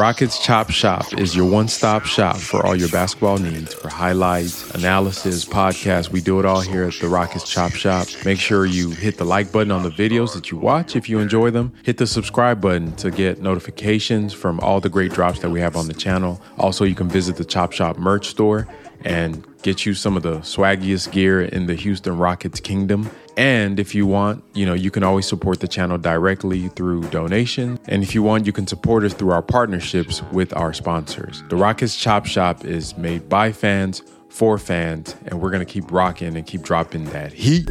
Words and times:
Rockets 0.00 0.38
Chop 0.38 0.70
Shop 0.70 1.12
is 1.18 1.36
your 1.36 1.44
one 1.44 1.68
stop 1.68 2.06
shop 2.06 2.38
for 2.38 2.64
all 2.64 2.74
your 2.74 2.88
basketball 2.88 3.36
needs 3.36 3.74
for 3.74 3.90
highlights, 3.90 4.74
analysis, 4.74 5.44
podcasts. 5.44 6.08
We 6.08 6.22
do 6.22 6.40
it 6.40 6.46
all 6.46 6.62
here 6.62 6.84
at 6.84 6.94
the 6.94 7.08
Rockets 7.10 7.46
Chop 7.46 7.72
Shop. 7.72 8.08
Make 8.24 8.38
sure 8.38 8.64
you 8.64 8.92
hit 8.92 9.18
the 9.18 9.26
like 9.26 9.52
button 9.52 9.70
on 9.70 9.82
the 9.82 9.90
videos 9.90 10.32
that 10.32 10.50
you 10.50 10.56
watch 10.56 10.96
if 10.96 11.10
you 11.10 11.18
enjoy 11.18 11.50
them. 11.50 11.74
Hit 11.82 11.98
the 11.98 12.06
subscribe 12.06 12.62
button 12.62 12.96
to 12.96 13.10
get 13.10 13.42
notifications 13.42 14.32
from 14.32 14.58
all 14.60 14.80
the 14.80 14.88
great 14.88 15.12
drops 15.12 15.40
that 15.40 15.50
we 15.50 15.60
have 15.60 15.76
on 15.76 15.86
the 15.86 15.92
channel. 15.92 16.40
Also, 16.56 16.86
you 16.86 16.94
can 16.94 17.10
visit 17.10 17.36
the 17.36 17.44
Chop 17.44 17.72
Shop 17.72 17.98
merch 17.98 18.28
store 18.28 18.66
and 19.04 19.44
get 19.60 19.84
you 19.84 19.92
some 19.92 20.16
of 20.16 20.22
the 20.22 20.38
swaggiest 20.38 21.12
gear 21.12 21.42
in 21.42 21.66
the 21.66 21.74
Houston 21.74 22.16
Rockets 22.16 22.58
kingdom. 22.58 23.10
And 23.40 23.80
if 23.80 23.94
you 23.94 24.06
want, 24.06 24.44
you 24.52 24.66
know, 24.66 24.74
you 24.74 24.90
can 24.90 25.02
always 25.02 25.26
support 25.26 25.60
the 25.60 25.66
channel 25.66 25.96
directly 25.96 26.68
through 26.68 27.04
donation. 27.04 27.80
And 27.88 28.02
if 28.02 28.14
you 28.14 28.22
want, 28.22 28.44
you 28.44 28.52
can 28.52 28.66
support 28.66 29.02
us 29.02 29.14
through 29.14 29.30
our 29.30 29.40
partnerships 29.40 30.22
with 30.24 30.54
our 30.54 30.74
sponsors. 30.74 31.42
The 31.48 31.56
Rockets 31.56 31.96
Chop 31.96 32.26
Shop 32.26 32.66
is 32.66 32.98
made 32.98 33.30
by 33.30 33.52
fans 33.52 34.02
for 34.28 34.58
fans, 34.58 35.16
and 35.24 35.40
we're 35.40 35.50
gonna 35.50 35.64
keep 35.64 35.90
rocking 35.90 36.36
and 36.36 36.46
keep 36.46 36.60
dropping 36.60 37.06
that 37.06 37.32
heat. 37.32 37.66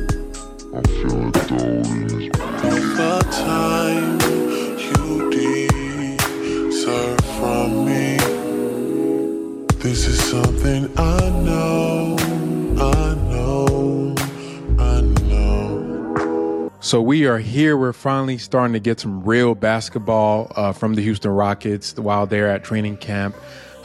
So 16.89 17.03
we 17.03 17.27
are 17.27 17.37
here. 17.37 17.77
We're 17.77 17.93
finally 17.93 18.39
starting 18.39 18.73
to 18.73 18.79
get 18.79 18.99
some 18.99 19.21
real 19.23 19.53
basketball 19.53 20.51
uh, 20.55 20.71
from 20.71 20.95
the 20.95 21.03
Houston 21.03 21.29
Rockets 21.29 21.95
while 21.95 22.25
they're 22.25 22.49
at 22.49 22.63
training 22.63 22.97
camp. 22.97 23.35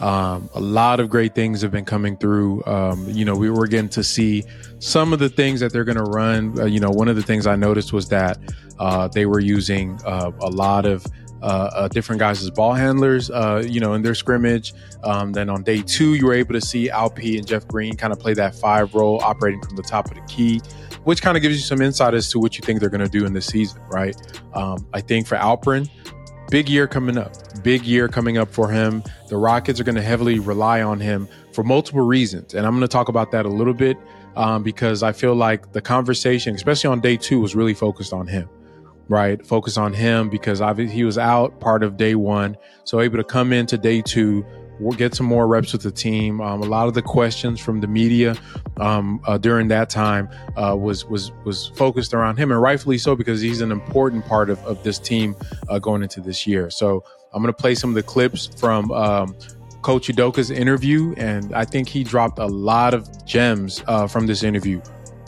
Um, 0.01 0.49
a 0.55 0.61
lot 0.61 1.01
of 1.01 1.11
great 1.11 1.35
things 1.35 1.61
have 1.61 1.71
been 1.71 1.85
coming 1.85 2.17
through. 2.17 2.65
Um, 2.65 3.07
you 3.11 3.27
know, 3.27 3.37
we 3.37 3.51
were 3.51 3.67
getting 3.67 3.91
to 3.91 4.03
see 4.03 4.45
some 4.79 5.13
of 5.13 5.19
the 5.19 5.29
things 5.29 5.61
that 5.61 5.71
they're 5.71 5.85
going 5.85 5.99
to 5.99 6.03
run. 6.03 6.59
Uh, 6.59 6.65
you 6.65 6.81
know, 6.81 6.89
one 6.89 7.09
of 7.09 7.17
the 7.17 7.23
things 7.23 7.47
I 7.47 7.57
noticed 7.57 7.93
was 7.93 8.09
that 8.09 8.39
uh, 8.79 9.09
they 9.09 9.27
were 9.27 9.41
using 9.41 10.01
uh, 10.07 10.31
a 10.41 10.49
lot 10.49 10.87
of 10.87 11.05
uh, 11.45 11.71
uh, 11.75 11.89
different 11.89 12.19
guys 12.19 12.43
as 12.43 12.49
ball 12.49 12.73
handlers, 12.73 13.31
uh, 13.31 13.63
you 13.69 13.79
know, 13.79 13.93
in 13.93 14.01
their 14.01 14.15
scrimmage. 14.15 14.73
Um, 15.03 15.35
then 15.35 15.51
on 15.51 15.63
day 15.63 15.83
two, 15.83 16.15
you 16.15 16.25
were 16.25 16.33
able 16.33 16.55
to 16.55 16.61
see 16.61 16.89
Alp 16.89 17.19
and 17.19 17.47
Jeff 17.47 17.69
Green 17.69 17.97
kind 17.97 18.15
of 18.15 18.19
play 18.19 18.33
that 18.33 18.55
five 18.55 18.95
role, 18.95 19.23
operating 19.23 19.61
from 19.61 19.77
the 19.77 19.83
top 19.83 20.11
of 20.11 20.15
the 20.15 20.23
key, 20.23 20.63
which 21.03 21.21
kind 21.21 21.37
of 21.37 21.43
gives 21.43 21.55
you 21.57 21.61
some 21.61 21.83
insight 21.83 22.15
as 22.15 22.31
to 22.31 22.39
what 22.39 22.57
you 22.57 22.63
think 22.63 22.81
they're 22.81 22.89
going 22.89 23.05
to 23.05 23.11
do 23.11 23.27
in 23.27 23.35
this 23.35 23.45
season, 23.45 23.79
right? 23.91 24.17
Um, 24.55 24.87
I 24.95 25.03
think 25.03 25.27
for 25.27 25.37
Alperen, 25.37 25.87
big 26.49 26.67
year 26.67 26.87
coming 26.87 27.19
up, 27.19 27.35
big 27.63 27.85
year 27.85 28.09
coming 28.09 28.39
up 28.39 28.51
for 28.51 28.71
him. 28.71 29.03
The 29.29 29.37
Rockets 29.37 29.79
are 29.79 29.85
going 29.85 29.97
to 29.97 30.03
heavily 30.03 30.39
rely 30.39 30.81
on 30.81 30.99
him 30.99 31.29
for 31.53 31.63
multiple 31.63 32.07
reasons, 32.07 32.55
and 32.55 32.65
I'm 32.65 32.73
going 32.73 32.81
to 32.81 32.89
talk 32.89 33.11
about 33.11 33.33
that 33.33 33.45
a 33.45 33.51
little 33.51 33.75
bit 33.75 33.99
um, 34.35 34.63
because 34.63 35.03
I 35.03 35.13
feel 35.13 35.35
like 35.35 35.73
the 35.73 35.83
conversation, 35.83 36.55
especially 36.55 36.89
on 36.89 37.01
day 37.01 37.19
two, 37.19 37.39
was 37.39 37.55
really 37.55 37.75
focused 37.75 38.15
on 38.15 38.27
him 38.27 38.49
right? 39.09 39.45
Focus 39.45 39.77
on 39.77 39.93
him 39.93 40.31
because 40.31 40.61
obviously 40.61 40.95
he 40.95 41.05
was 41.05 41.19
out 41.19 41.61
part 41.61 41.83
of 41.83 41.97
day 41.97 42.15
one. 42.15 42.57
So 42.85 43.01
able 43.01 43.19
to 43.19 43.25
come 43.25 43.53
into 43.53 43.77
day 43.77 44.03
two, 44.03 44.45
we'll 44.81 44.97
get 44.97 45.15
some 45.15 45.27
more 45.27 45.47
reps 45.47 45.73
with 45.73 45.83
the 45.83 45.91
team. 45.91 46.41
Um, 46.41 46.63
a 46.63 46.67
lot 46.67 46.89
of 46.89 46.95
the 46.95 47.03
questions 47.03 47.61
from 47.61 47.81
the 47.81 47.87
media 47.87 48.37
um, 48.79 49.21
uh, 49.27 49.39
during 49.39 49.69
that 49.69 49.91
time 49.91 50.29
uh, 50.57 50.77
was 50.77 51.05
was 51.05 51.33
was 51.45 51.69
focused 51.69 52.15
around 52.15 52.37
him, 52.37 52.51
and 52.51 52.61
rightfully 52.61 52.99
so 52.99 53.15
because 53.15 53.41
he's 53.41 53.61
an 53.61 53.73
important 53.73 54.27
part 54.27 54.51
of, 54.51 54.59
of 54.65 54.83
this 54.83 54.99
team 54.99 55.37
uh, 55.69 55.79
going 55.79 56.03
into 56.03 56.21
this 56.21 56.47
year. 56.47 56.71
So 56.71 57.05
I'm 57.33 57.43
going 57.43 57.53
to 57.53 57.61
play 57.61 57.75
some 57.75 57.91
of 57.91 57.95
the 57.95 58.03
clips 58.03 58.47
from. 58.47 58.91
Um, 58.93 59.37
Coach 59.83 60.09
Udoka's 60.09 60.51
interview, 60.51 61.13
and 61.19 61.55
I 61.55 61.67
think 61.67 61.91
he 61.91 62.05
dropped 62.05 62.39
a 62.39 62.47
lot 62.47 62.95
of 62.95 63.27
gems 63.27 63.85
uh, 63.87 64.07
from 64.07 64.27
this 64.27 64.43
interview. 64.43 64.81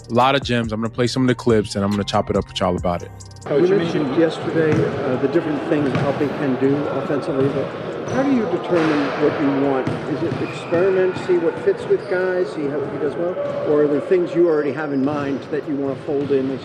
A 0.09 0.15
lot 0.15 0.35
of 0.35 0.43
gems. 0.43 0.73
I'm 0.73 0.81
going 0.81 0.91
to 0.91 0.95
play 0.95 1.09
some 1.09 1.21
of 1.21 1.29
the 1.29 1.35
clips, 1.35 1.75
and 1.75 1.85
I'm 1.85 1.91
going 1.91 2.03
to 2.03 2.11
chop 2.11 2.31
it 2.31 2.37
up 2.37 2.49
with 2.49 2.59
y'all 2.59 2.75
about 2.75 3.03
it. 3.03 3.11
Coach, 3.47 3.69
you 3.69 3.77
mentioned 3.77 4.17
yesterday 4.17 4.73
uh, 5.05 5.17
the 5.19 5.29
different 5.29 5.63
things 5.69 5.89
Alpi 5.91 6.29
can 6.39 6.59
do 6.61 6.77
offensively, 6.89 7.49
but 7.51 8.09
how 8.11 8.25
do 8.25 8.35
you 8.35 8.45
determine 8.47 9.23
what 9.23 9.41
you 9.41 9.69
want? 9.69 9.89
Is 9.89 10.23
it 10.25 10.51
experiment, 10.51 11.17
see 11.27 11.39
what 11.39 11.57
fits 11.61 11.85
with 11.85 12.01
guys, 12.11 12.53
see 12.53 12.67
how 12.67 12.81
he 12.81 12.99
does 12.99 13.15
well, 13.15 13.39
or 13.71 13.85
are 13.85 13.87
there 13.87 14.01
things 14.01 14.35
you 14.35 14.49
already 14.49 14.73
have 14.73 14.93
in 14.93 15.05
mind 15.05 15.41
that 15.53 15.69
you 15.69 15.77
want 15.77 15.97
to 15.97 16.05
fold 16.05 16.33
in 16.33 16.51
as 16.51 16.61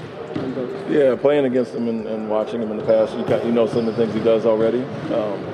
yeah, 0.89 1.15
playing 1.15 1.45
against 1.45 1.75
him 1.75 1.87
and, 1.87 2.07
and, 2.07 2.29
watching 2.29 2.61
him 2.61 2.71
in 2.71 2.77
the 2.77 2.85
past, 2.85 3.15
you, 3.15 3.25
got, 3.25 3.45
you 3.45 3.51
know 3.51 3.67
some 3.67 3.87
of 3.87 3.95
the 3.95 4.03
things 4.03 4.15
he 4.15 4.23
does 4.23 4.45
already. 4.47 4.81
Um, 5.13 5.45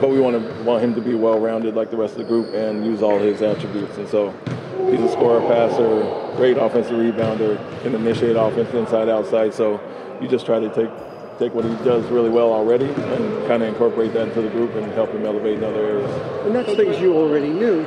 but 0.00 0.08
we 0.08 0.18
want 0.18 0.40
to 0.40 0.62
want 0.62 0.82
him 0.82 0.94
to 0.94 1.02
be 1.02 1.14
well-rounded 1.14 1.74
like 1.74 1.90
the 1.90 1.96
rest 1.96 2.12
of 2.12 2.20
the 2.20 2.24
group 2.24 2.54
and 2.54 2.86
use 2.86 3.02
all 3.02 3.18
his 3.18 3.42
attributes. 3.42 3.98
And 3.98 4.08
so 4.08 4.30
he's 4.90 5.00
a 5.00 5.10
scorer, 5.10 5.40
passer, 5.42 6.02
great 6.36 6.56
offensive 6.56 6.94
rebounder, 6.94 7.58
can 7.82 7.94
initiate 7.94 8.36
offense 8.36 8.72
inside, 8.72 9.10
outside. 9.10 9.52
So 9.52 9.78
you 10.20 10.28
just 10.28 10.46
try 10.46 10.60
to 10.60 10.68
take 10.74 10.90
take 11.38 11.54
what 11.54 11.64
he 11.64 11.74
does 11.84 12.04
really 12.10 12.28
well 12.28 12.52
already 12.52 12.84
and 12.84 13.48
kind 13.48 13.62
of 13.62 13.68
incorporate 13.68 14.12
that 14.12 14.28
into 14.28 14.42
the 14.42 14.50
group 14.50 14.74
and 14.74 14.92
help 14.92 15.10
him 15.10 15.24
elevate 15.24 15.56
in 15.56 15.64
other 15.64 15.82
areas. 15.86 16.46
And 16.46 16.54
that's 16.54 16.74
things 16.74 17.00
you 17.00 17.16
already 17.16 17.48
knew. 17.48 17.82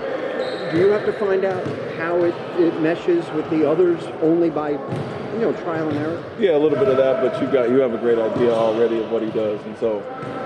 Do 0.72 0.80
you 0.80 0.88
have 0.88 1.06
to 1.06 1.14
find 1.14 1.46
out 1.46 1.64
how 1.98 2.24
it, 2.24 2.34
it 2.60 2.82
meshes 2.82 3.30
with 3.34 3.48
the 3.52 3.70
others 3.70 4.04
only 4.24 4.50
by, 4.50 4.72
you 4.72 5.40
know, 5.40 5.54
trial 5.62 5.88
and 5.88 5.98
error? 6.00 6.24
Yeah, 6.40 6.58
a 6.58 6.58
little 6.58 6.80
bit 6.80 6.88
of 6.88 6.98
that, 6.98 7.22
but 7.22 7.40
you 7.40 7.48
got 7.52 7.70
you 7.70 7.78
have 7.78 7.94
a 7.94 8.00
great 8.00 8.18
idea 8.18 8.52
already 8.52 9.04
of 9.04 9.12
what 9.12 9.22
he 9.22 9.30
does, 9.30 9.62
and 9.66 9.78
so 9.78 10.02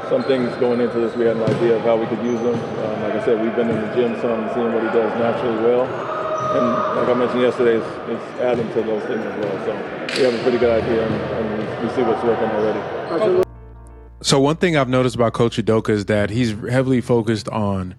some 0.09 0.24
things 0.24 0.53
going 0.58 0.81
into 0.81 1.00
this, 1.00 1.16
we 1.16 1.26
had 1.26 1.38
an 1.38 1.44
idea 1.44 1.78
of 1.78 1.84
how 1.84 1.96
we 1.96 2.08
could 2.08 2.24
use 2.26 2.42
them. 2.42 2.56
Um, 2.56 3.03
like 3.03 3.14
I 3.14 3.24
said, 3.24 3.42
we've 3.42 3.56
been 3.56 3.70
in 3.70 3.80
the 3.80 3.96
gym 3.96 4.20
some 4.20 4.50
seeing 4.53 4.74
what 4.74 4.84
he 4.84 4.90
does 4.90 5.12
naturally 5.20 5.64
well. 5.64 6.16
And 6.50 6.97
like 6.97 7.09
I 7.09 7.13
mentioned 7.13 7.41
yesterday, 7.41 7.78
it's, 7.78 8.09
it's 8.09 8.41
adding 8.41 8.68
to 8.69 8.81
those 8.81 9.03
things 9.03 9.19
as 9.19 9.46
well. 9.46 9.66
So 9.66 10.18
we 10.18 10.24
have 10.24 10.34
a 10.34 10.44
pretty 10.44 10.58
good 10.58 10.84
idea, 10.84 11.06
and, 11.06 11.13
and 11.13 11.88
we 11.88 11.94
see 11.94 12.02
what's 12.02 12.24
working 12.24 12.50
already. 12.50 13.44
So 14.22 14.40
one 14.40 14.56
thing 14.56 14.78
I've 14.78 14.90
noticed 14.90 15.16
about 15.16 15.34
Coach 15.34 15.58
Udoka 15.58 15.90
is 15.90 16.06
that 16.06 16.30
he's 16.30 16.52
heavily 16.52 17.02
focused 17.02 17.50
on 17.50 17.96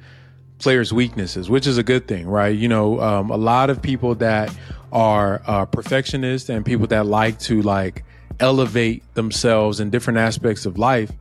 players' 0.59 0.93
weaknesses, 0.93 1.49
which 1.49 1.67
is 1.67 1.79
a 1.79 1.83
good 1.83 2.09
thing, 2.09 2.27
right? 2.27 2.57
You 2.57 2.69
know, 2.69 3.01
um, 3.01 3.31
a 3.31 3.37
lot 3.37 3.71
of 3.71 3.81
people 3.81 4.15
that 4.17 4.55
are 4.93 5.43
uh, 5.47 5.67
perfectionists 5.67 6.49
and 6.49 6.65
people 6.65 6.87
that 6.89 7.07
like 7.07 7.39
to 7.41 7.63
like 7.63 8.05
elevate 8.41 9.03
themselves 9.15 9.79
in 9.81 9.91
different 9.91 10.19
aspects 10.19 10.67
of 10.67 10.79
life 10.79 11.13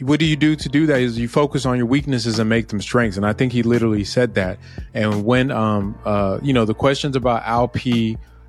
what 0.00 0.20
do 0.20 0.26
you 0.26 0.36
do 0.36 0.54
to 0.54 0.68
do 0.68 0.86
that 0.86 1.00
is 1.00 1.18
you 1.18 1.28
focus 1.28 1.66
on 1.66 1.76
your 1.76 1.86
weaknesses 1.86 2.38
and 2.38 2.48
make 2.48 2.68
them 2.68 2.80
strengths 2.80 3.16
and 3.16 3.26
i 3.26 3.32
think 3.32 3.52
he 3.52 3.62
literally 3.62 4.04
said 4.04 4.34
that 4.34 4.58
and 4.94 5.24
when 5.24 5.50
um 5.50 5.98
uh 6.04 6.38
you 6.42 6.52
know 6.52 6.64
the 6.64 6.74
questions 6.74 7.16
about 7.16 7.42
alp 7.44 7.76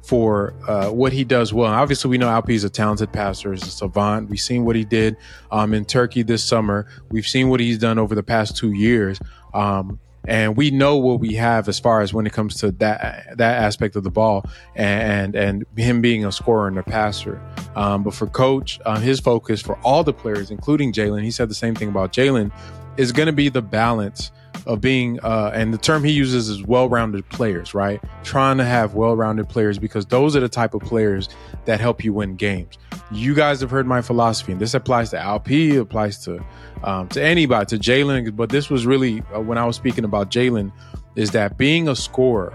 for 0.01 0.53
uh, 0.67 0.89
what 0.89 1.13
he 1.13 1.23
does 1.23 1.53
well. 1.53 1.67
And 1.67 1.75
obviously, 1.75 2.09
we 2.09 2.17
know 2.17 2.29
Alp 2.29 2.49
is 2.49 2.63
a 2.63 2.69
talented 2.69 3.11
passer, 3.11 3.53
is 3.53 3.61
a 3.63 3.67
savant. 3.67 4.29
We've 4.29 4.39
seen 4.39 4.65
what 4.65 4.75
he 4.75 4.83
did 4.83 5.17
um, 5.51 5.73
in 5.73 5.85
Turkey 5.85 6.23
this 6.23 6.43
summer. 6.43 6.87
We've 7.09 7.27
seen 7.27 7.49
what 7.49 7.59
he's 7.59 7.77
done 7.77 7.99
over 7.99 8.15
the 8.15 8.23
past 8.23 8.57
two 8.57 8.71
years. 8.71 9.19
Um, 9.53 9.99
and 10.29 10.55
we 10.55 10.69
know 10.69 10.95
what 10.95 11.19
we 11.19 11.33
have 11.33 11.67
as 11.67 11.79
far 11.79 12.01
as 12.01 12.13
when 12.13 12.27
it 12.27 12.33
comes 12.33 12.55
to 12.57 12.71
that 12.73 13.35
that 13.37 13.63
aspect 13.63 13.95
of 13.95 14.03
the 14.03 14.11
ball 14.11 14.45
and 14.75 15.35
and, 15.35 15.65
him 15.75 16.01
being 16.01 16.23
a 16.23 16.31
scorer 16.31 16.67
and 16.67 16.77
a 16.77 16.83
passer. 16.83 17.41
Um, 17.75 18.03
but 18.03 18.13
for 18.13 18.27
coach, 18.27 18.79
uh, 18.85 18.99
his 18.99 19.19
focus 19.19 19.61
for 19.61 19.77
all 19.79 20.03
the 20.03 20.13
players, 20.13 20.51
including 20.51 20.93
Jalen, 20.93 21.23
he 21.23 21.31
said 21.31 21.49
the 21.49 21.55
same 21.55 21.73
thing 21.73 21.89
about 21.89 22.13
Jalen, 22.13 22.51
is 22.97 23.11
going 23.11 23.25
to 23.25 23.33
be 23.33 23.49
the 23.49 23.61
balance 23.61 24.31
of 24.65 24.81
being 24.81 25.19
uh, 25.21 25.51
and 25.53 25.73
the 25.73 25.77
term 25.77 26.03
he 26.03 26.11
uses 26.11 26.49
is 26.49 26.63
well-rounded 26.63 27.27
players 27.29 27.73
right? 27.73 28.01
Trying 28.23 28.57
to 28.57 28.65
have 28.65 28.93
well-rounded 28.93 29.49
players 29.49 29.79
because 29.79 30.05
those 30.05 30.35
are 30.35 30.39
the 30.39 30.49
type 30.49 30.73
of 30.73 30.81
players 30.81 31.29
that 31.65 31.79
help 31.79 32.03
you 32.03 32.13
win 32.13 32.35
games. 32.35 32.77
You 33.11 33.33
guys 33.33 33.61
have 33.61 33.71
heard 33.71 33.87
my 33.87 34.01
philosophy 34.01 34.51
and 34.51 34.61
this 34.61 34.73
applies 34.73 35.09
to 35.11 35.19
alp 35.19 35.49
applies 35.49 36.23
to 36.25 36.43
um, 36.83 37.07
to 37.09 37.21
anybody 37.21 37.65
to 37.65 37.77
jalen 37.77 38.35
but 38.35 38.49
this 38.49 38.69
was 38.69 38.85
really 38.85 39.21
uh, 39.35 39.41
when 39.41 39.57
i 39.57 39.65
was 39.65 39.75
speaking 39.75 40.05
about 40.05 40.31
jalen 40.31 40.71
is 41.15 41.31
that 41.31 41.57
being 41.57 41.89
a 41.89 41.95
scorer 41.95 42.53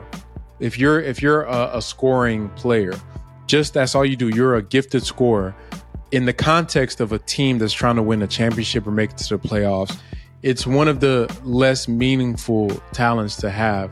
if 0.60 0.78
you're 0.78 1.00
if 1.00 1.20
you're 1.20 1.42
a, 1.42 1.76
a 1.76 1.82
scoring 1.82 2.48
player 2.50 2.94
just 3.46 3.74
that's 3.74 3.94
all 3.94 4.04
you 4.04 4.16
do. 4.16 4.28
You're 4.28 4.56
a 4.56 4.62
gifted 4.62 5.04
scorer 5.04 5.54
in 6.10 6.26
the 6.26 6.32
context 6.32 7.00
of 7.00 7.12
a 7.12 7.18
team 7.18 7.58
that's 7.58 7.72
trying 7.72 7.96
to 7.96 8.02
win 8.02 8.22
a 8.22 8.26
championship 8.26 8.86
or 8.86 8.90
make 8.90 9.10
it 9.10 9.18
to 9.18 9.36
the 9.36 9.48
playoffs 9.48 9.98
it's 10.44 10.66
one 10.66 10.88
of 10.88 11.00
the 11.00 11.34
less 11.42 11.88
meaningful 11.88 12.68
talents 12.92 13.36
to 13.36 13.50
have 13.50 13.90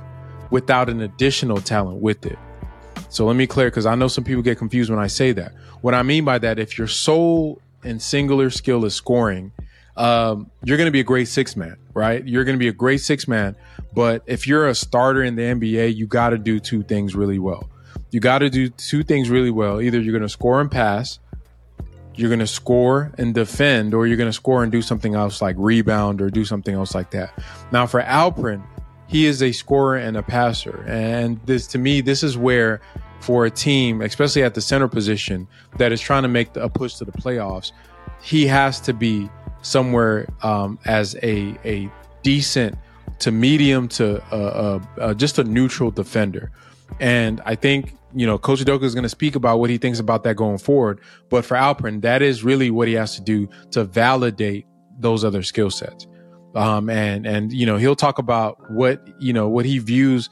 without 0.50 0.90
an 0.90 1.00
additional 1.00 1.56
talent 1.56 2.02
with 2.02 2.26
it. 2.26 2.38
So 3.08 3.25
let 3.25 3.37
me 3.37 3.46
clear 3.46 3.69
because 3.69 3.87
I 3.87 3.94
know 3.94 4.06
some 4.06 4.22
people 4.22 4.43
get 4.43 4.58
confused 4.58 4.90
when 4.90 4.99
I 4.99 5.06
say 5.06 5.32
that. 5.32 5.52
What 5.81 5.94
I 5.94 6.02
mean 6.02 6.26
by 6.26 6.37
that, 6.40 6.58
if 6.58 6.76
your 6.76 6.88
sole 6.88 7.58
and 7.84 8.02
singular 8.02 8.50
skill 8.50 8.84
is 8.84 8.94
scoring, 8.94 9.50
um, 9.96 10.50
you're 10.62 10.76
going 10.76 10.88
to 10.88 10.93
be 10.93 11.00
a 11.00 11.04
great 11.04 11.28
six 11.28 11.56
man, 11.56 11.78
right? 11.94 12.22
You're 12.28 12.44
going 12.44 12.56
to 12.56 12.60
be 12.62 12.69
a 12.69 12.72
great 12.72 13.00
six 13.00 13.26
man. 13.26 13.56
But 13.94 14.22
if 14.26 14.46
you're 14.46 14.69
a 14.69 14.75
starter 14.75 15.22
in 15.22 15.37
the 15.37 15.43
NBA, 15.43 15.96
you 15.96 16.06
got 16.06 16.31
to 16.31 16.38
do 16.38 16.60
two 16.60 16.82
things 16.82 17.16
really 17.16 17.38
well. 17.38 17.70
You 18.10 18.20
got 18.20 18.40
to 18.40 18.50
do 18.50 18.69
two 18.69 19.02
things 19.02 19.31
really 19.31 19.50
well. 19.50 19.81
Either 19.81 19.99
you're 19.99 20.12
going 20.12 20.20
to 20.20 20.28
score 20.28 20.60
and 20.60 20.70
pass, 20.70 21.19
you're 22.14 22.29
going 22.29 22.41
to 22.41 22.47
score 22.47 23.12
and 23.19 23.35
defend, 23.35 23.94
or 23.94 24.06
you're 24.06 24.17
going 24.17 24.29
to 24.29 24.32
score 24.32 24.62
and 24.62 24.70
do 24.70 24.82
something 24.82 25.14
else 25.14 25.41
like 25.41 25.56
rebound 25.59 26.20
or 26.20 26.31
do 26.31 26.44
something 26.44 26.75
else 26.75 26.94
like 26.94 27.11
that. 27.12 27.32
Now, 27.73 27.87
for 27.87 28.03
Alperen, 28.03 28.62
he 29.06 29.26
is 29.26 29.43
a 29.43 29.53
scorer 29.53 29.97
and 29.97 30.17
a 30.17 30.23
passer. 30.23 30.85
And 30.87 31.41
this, 31.47 31.67
to 31.69 31.79
me, 31.79 32.00
this 32.00 32.23
is 32.23 32.37
where, 32.37 32.81
for 33.20 33.47
a 33.47 33.50
team, 33.50 34.00
especially 34.03 34.43
at 34.43 34.55
the 34.55 34.61
center 34.61 34.88
position, 34.88 35.47
that 35.79 35.93
is 35.93 36.00
trying 36.00 36.23
to 36.23 36.29
make 36.29 36.55
a 36.56 36.69
push 36.69 36.94
to 36.94 37.05
the 37.05 37.12
playoffs, 37.12 37.73
he 38.23 38.47
has 38.47 38.81
to 38.81 38.93
be 38.93 39.29
somewhere 39.62 40.29
um, 40.43 40.79
as 40.85 41.14
a, 41.23 41.56
a 41.64 41.91
decent 42.23 42.76
to 43.19 43.31
medium 43.31 43.88
to 43.88 44.23
uh, 44.32 44.37
uh, 44.37 44.81
uh, 45.00 45.14
just 45.14 45.38
a 45.38 45.44
neutral 45.44 45.91
defender. 45.91 46.50
And 47.00 47.41
I 47.44 47.55
think 47.55 47.94
you 48.14 48.26
know, 48.26 48.38
Coach 48.38 48.61
Udoka 48.61 48.82
is 48.85 48.94
going 48.94 49.05
to 49.05 49.09
speak 49.09 49.35
about 49.35 49.59
what 49.59 49.70
he 49.70 49.79
thinks 49.79 49.99
about 49.99 50.25
that 50.25 50.37
going 50.37 50.59
forward. 50.59 51.00
But 51.31 51.44
for 51.44 51.56
Alperen, 51.56 52.03
that 52.03 52.23
is 52.23 52.44
really 52.44 52.70
what 52.70 52.88
he 52.88 52.94
has 52.94 53.14
to 53.17 53.23
do 53.23 53.49
to 53.73 53.85
validate 53.85 54.67
those 54.99 55.25
other 55.25 55.43
skill 55.43 55.70
sets. 55.70 56.06
Um, 56.55 56.91
and, 56.91 57.26
and, 57.26 57.53
you 57.53 57.64
know, 57.64 57.76
he'll 57.79 57.97
talk 57.97 58.19
about 58.19 58.70
what, 58.70 59.06
you 59.19 59.32
know, 59.32 59.49
what 59.49 59.64
he 59.64 59.79
views 59.79 60.29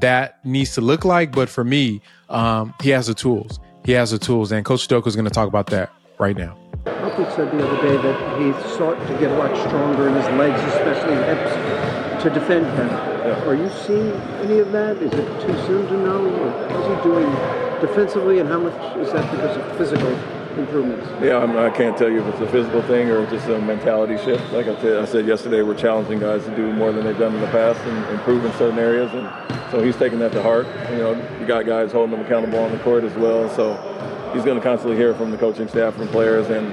that 0.00 0.44
needs 0.44 0.74
to 0.74 0.80
look 0.80 1.04
like. 1.04 1.32
But 1.32 1.48
for 1.48 1.64
me, 1.64 2.02
um, 2.28 2.74
he 2.82 2.90
has 2.90 3.06
the 3.06 3.14
tools. 3.14 3.60
He 3.84 3.92
has 3.92 4.10
the 4.10 4.18
tools. 4.18 4.50
And 4.50 4.64
Coach 4.64 4.88
Udoka 4.88 5.06
is 5.06 5.14
going 5.14 5.26
to 5.26 5.30
talk 5.30 5.48
about 5.48 5.68
that 5.68 5.90
right 6.18 6.36
now. 6.36 6.58
Alfred 6.86 7.32
said 7.32 7.52
the 7.52 7.68
other 7.68 7.82
day 7.82 7.96
that 8.02 8.40
he 8.40 8.52
sought 8.76 8.98
to 9.06 9.18
get 9.18 9.30
a 9.30 9.36
lot 9.36 9.56
stronger 9.68 10.08
in 10.08 10.14
his 10.14 10.26
legs, 10.38 10.60
especially 10.74 11.14
hips, 11.14 12.22
to 12.22 12.30
defend 12.30 12.64
better. 12.76 13.11
Yeah. 13.24 13.44
Are 13.44 13.54
you 13.54 13.70
seeing 13.86 14.10
any 14.42 14.58
of 14.58 14.72
that? 14.72 14.96
Is 14.96 15.12
it 15.12 15.40
too 15.40 15.54
soon 15.66 15.86
to 15.86 15.96
know? 15.96 16.50
How's 16.70 16.96
he 16.96 17.02
doing 17.08 17.30
defensively, 17.80 18.40
and 18.40 18.48
how 18.48 18.58
much 18.58 18.96
is 18.96 19.12
that 19.12 19.30
because 19.30 19.56
of 19.56 19.76
physical 19.76 20.08
improvements? 20.58 21.08
Yeah, 21.22 21.38
I, 21.38 21.46
mean, 21.46 21.56
I 21.56 21.70
can't 21.70 21.96
tell 21.96 22.10
you 22.10 22.20
if 22.20 22.26
it's 22.34 22.40
a 22.40 22.48
physical 22.48 22.82
thing 22.82 23.10
or 23.10 23.24
just 23.30 23.46
a 23.46 23.60
mentality 23.60 24.16
shift. 24.24 24.52
Like 24.52 24.66
I 24.66 24.80
said, 24.80 25.02
I 25.02 25.04
said 25.04 25.26
yesterday, 25.26 25.62
we're 25.62 25.76
challenging 25.76 26.18
guys 26.18 26.44
to 26.46 26.56
do 26.56 26.72
more 26.72 26.90
than 26.90 27.04
they've 27.04 27.18
done 27.18 27.32
in 27.32 27.40
the 27.40 27.46
past 27.48 27.80
and 27.82 28.12
improve 28.12 28.44
in 28.44 28.52
certain 28.54 28.80
areas, 28.80 29.12
and 29.12 29.30
so 29.70 29.80
he's 29.80 29.96
taking 29.96 30.18
that 30.18 30.32
to 30.32 30.42
heart. 30.42 30.66
You 30.90 30.98
know, 30.98 31.38
you 31.38 31.46
got 31.46 31.64
guys 31.64 31.92
holding 31.92 32.16
them 32.16 32.26
accountable 32.26 32.58
on 32.58 32.72
the 32.72 32.78
court 32.80 33.04
as 33.04 33.14
well, 33.14 33.48
so 33.50 33.74
he's 34.34 34.44
going 34.44 34.56
to 34.58 34.62
constantly 34.62 34.96
hear 34.96 35.14
from 35.14 35.30
the 35.30 35.38
coaching 35.38 35.68
staff, 35.68 35.94
from 35.94 36.08
players, 36.08 36.50
and 36.50 36.72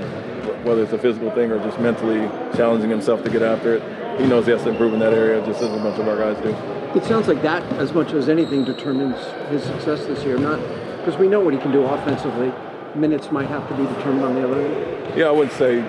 whether 0.66 0.82
it's 0.82 0.94
a 0.94 0.98
physical 0.98 1.30
thing 1.30 1.52
or 1.52 1.64
just 1.64 1.80
mentally 1.80 2.28
challenging 2.58 2.90
himself 2.90 3.24
to 3.24 3.30
get 3.30 3.44
after 3.44 3.76
it 3.76 3.99
he 4.20 4.28
knows 4.28 4.46
he 4.46 4.52
has 4.52 4.64
to 4.64 4.70
improve 4.70 4.94
in 4.94 5.00
that 5.00 5.14
area 5.14 5.44
just 5.46 5.62
as 5.62 5.72
a 5.72 5.78
bunch 5.78 5.98
of 6.00 6.08
our 6.08 6.18
guys 6.18 6.42
do. 6.44 6.50
It 6.98 7.06
sounds 7.06 7.28
like 7.28 7.42
that, 7.44 7.64
as 7.74 7.94
much 7.94 8.14
as 8.14 8.30
anything, 8.30 8.66
determines 8.66 9.18
his 9.50 9.64
success 9.64 10.06
this 10.06 10.24
year. 10.24 10.38
Not 10.38 10.60
because 10.98 11.18
we 11.18 11.28
know 11.28 11.40
what 11.40 11.54
he 11.54 11.60
can 11.60 11.72
do 11.72 11.84
offensively. 11.84 12.52
Minutes 12.96 13.32
might 13.32 13.48
have 13.48 13.68
to 13.70 13.76
be 13.76 13.84
determined 13.84 14.26
on 14.26 14.36
the 14.36 14.44
other 14.44 14.62
end. 14.62 15.18
Yeah, 15.18 15.28
I 15.28 15.32
wouldn't 15.32 15.56
say 15.56 15.82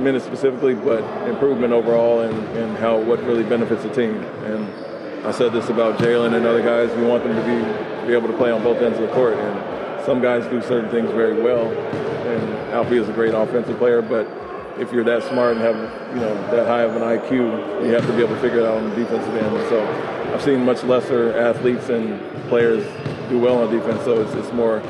minutes 0.00 0.24
specifically, 0.24 0.74
but 0.74 1.02
improvement 1.28 1.72
overall 1.72 2.20
and, 2.20 2.36
and 2.56 2.76
how 2.78 2.98
what 2.98 3.22
really 3.24 3.44
benefits 3.44 3.82
the 3.82 3.94
team. 3.94 4.16
And 4.44 5.26
I 5.26 5.30
said 5.30 5.52
this 5.52 5.68
about 5.68 5.98
Jalen 5.98 6.34
and 6.34 6.46
other 6.46 6.62
guys. 6.62 6.94
We 6.96 7.04
want 7.04 7.24
them 7.24 7.34
to 7.34 7.42
be 7.42 8.06
be 8.06 8.12
able 8.12 8.28
to 8.28 8.36
play 8.36 8.50
on 8.50 8.62
both 8.62 8.82
ends 8.82 8.98
of 8.98 9.08
the 9.08 9.14
court. 9.14 9.34
And 9.34 10.04
some 10.04 10.20
guys 10.20 10.46
do 10.46 10.60
certain 10.62 10.90
things 10.90 11.10
very 11.10 11.40
well. 11.40 11.66
And 11.66 12.42
Alpi 12.72 13.00
is 13.00 13.08
a 13.08 13.12
great 13.12 13.34
offensive 13.34 13.78
player, 13.78 14.02
but 14.02 14.26
if 14.78 14.92
you're 14.92 15.04
that 15.04 15.22
smart 15.24 15.56
and 15.56 15.60
have 15.60 15.76
you 16.14 16.20
know 16.20 16.34
that 16.50 16.66
high 16.66 16.82
of 16.82 16.96
an 16.96 17.02
IQ, 17.02 17.84
you 17.84 17.92
have 17.92 18.06
to 18.06 18.12
be 18.12 18.22
able 18.22 18.34
to 18.34 18.40
figure 18.40 18.60
it 18.60 18.66
out 18.66 18.78
on 18.78 18.90
the 18.90 18.96
defensive 18.96 19.34
end. 19.34 19.68
So 19.68 20.34
I've 20.34 20.42
seen 20.42 20.64
much 20.64 20.82
lesser 20.82 21.36
athletes 21.38 21.88
and 21.88 22.20
players 22.48 22.84
do 23.28 23.38
well 23.38 23.62
on 23.62 23.70
defense. 23.70 24.02
So 24.04 24.20
it's, 24.20 24.34
it's 24.34 24.52
more 24.52 24.80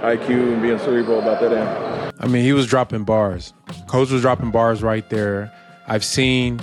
IQ 0.00 0.52
and 0.52 0.62
being 0.62 0.78
cerebral 0.78 1.20
about 1.20 1.40
that 1.40 1.52
end. 1.52 2.12
I 2.18 2.26
mean, 2.26 2.44
he 2.44 2.52
was 2.52 2.66
dropping 2.66 3.04
bars. 3.04 3.52
Coach 3.86 4.10
was 4.10 4.22
dropping 4.22 4.50
bars 4.50 4.82
right 4.82 5.08
there. 5.08 5.52
I've 5.86 6.04
seen 6.04 6.60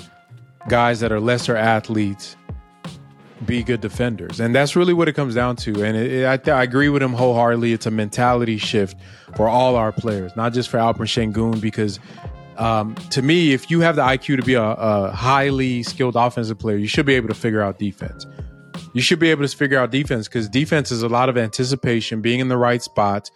guys 0.67 0.99
that 0.99 1.11
are 1.11 1.19
lesser 1.19 1.55
athletes 1.55 2.35
be 3.45 3.63
good 3.63 3.79
defenders, 3.79 4.41
and 4.41 4.53
that's 4.53 4.75
really 4.75 4.93
what 4.93 5.07
it 5.07 5.13
comes 5.13 5.35
down 5.35 5.55
to. 5.57 5.83
And 5.83 5.95
it, 5.95 6.11
it, 6.11 6.47
I, 6.47 6.51
I, 6.51 6.63
agree 6.63 6.89
with 6.89 7.01
him 7.01 7.13
wholeheartedly. 7.13 7.71
It's 7.71 7.85
a 7.85 7.91
mentality 7.91 8.57
shift 8.57 8.97
for 9.37 9.47
all 9.47 9.75
our 9.75 9.93
players, 9.93 10.35
not 10.35 10.51
just 10.51 10.69
for 10.69 10.77
Alperen 10.77 11.07
Sengun, 11.33 11.61
because 11.61 11.99
um, 12.59 12.93
to 13.11 13.21
me, 13.21 13.53
if 13.53 13.71
you 13.71 13.79
have 13.79 13.95
the 13.95 14.01
IQ 14.01 14.35
to 14.37 14.43
be 14.43 14.53
a, 14.53 14.61
a, 14.61 15.11
highly 15.11 15.81
skilled 15.81 16.17
offensive 16.17 16.59
player, 16.59 16.75
you 16.75 16.87
should 16.87 17.05
be 17.05 17.15
able 17.15 17.29
to 17.29 17.33
figure 17.33 17.61
out 17.61 17.79
defense. 17.79 18.27
You 18.93 19.01
should 19.01 19.19
be 19.19 19.31
able 19.31 19.47
to 19.47 19.55
figure 19.55 19.79
out 19.79 19.91
defense 19.91 20.27
because 20.27 20.49
defense 20.49 20.91
is 20.91 21.01
a 21.01 21.07
lot 21.07 21.29
of 21.29 21.37
anticipation, 21.37 22.21
being 22.21 22.41
in 22.41 22.49
the 22.49 22.57
right 22.57 22.83
spot, 22.83 23.31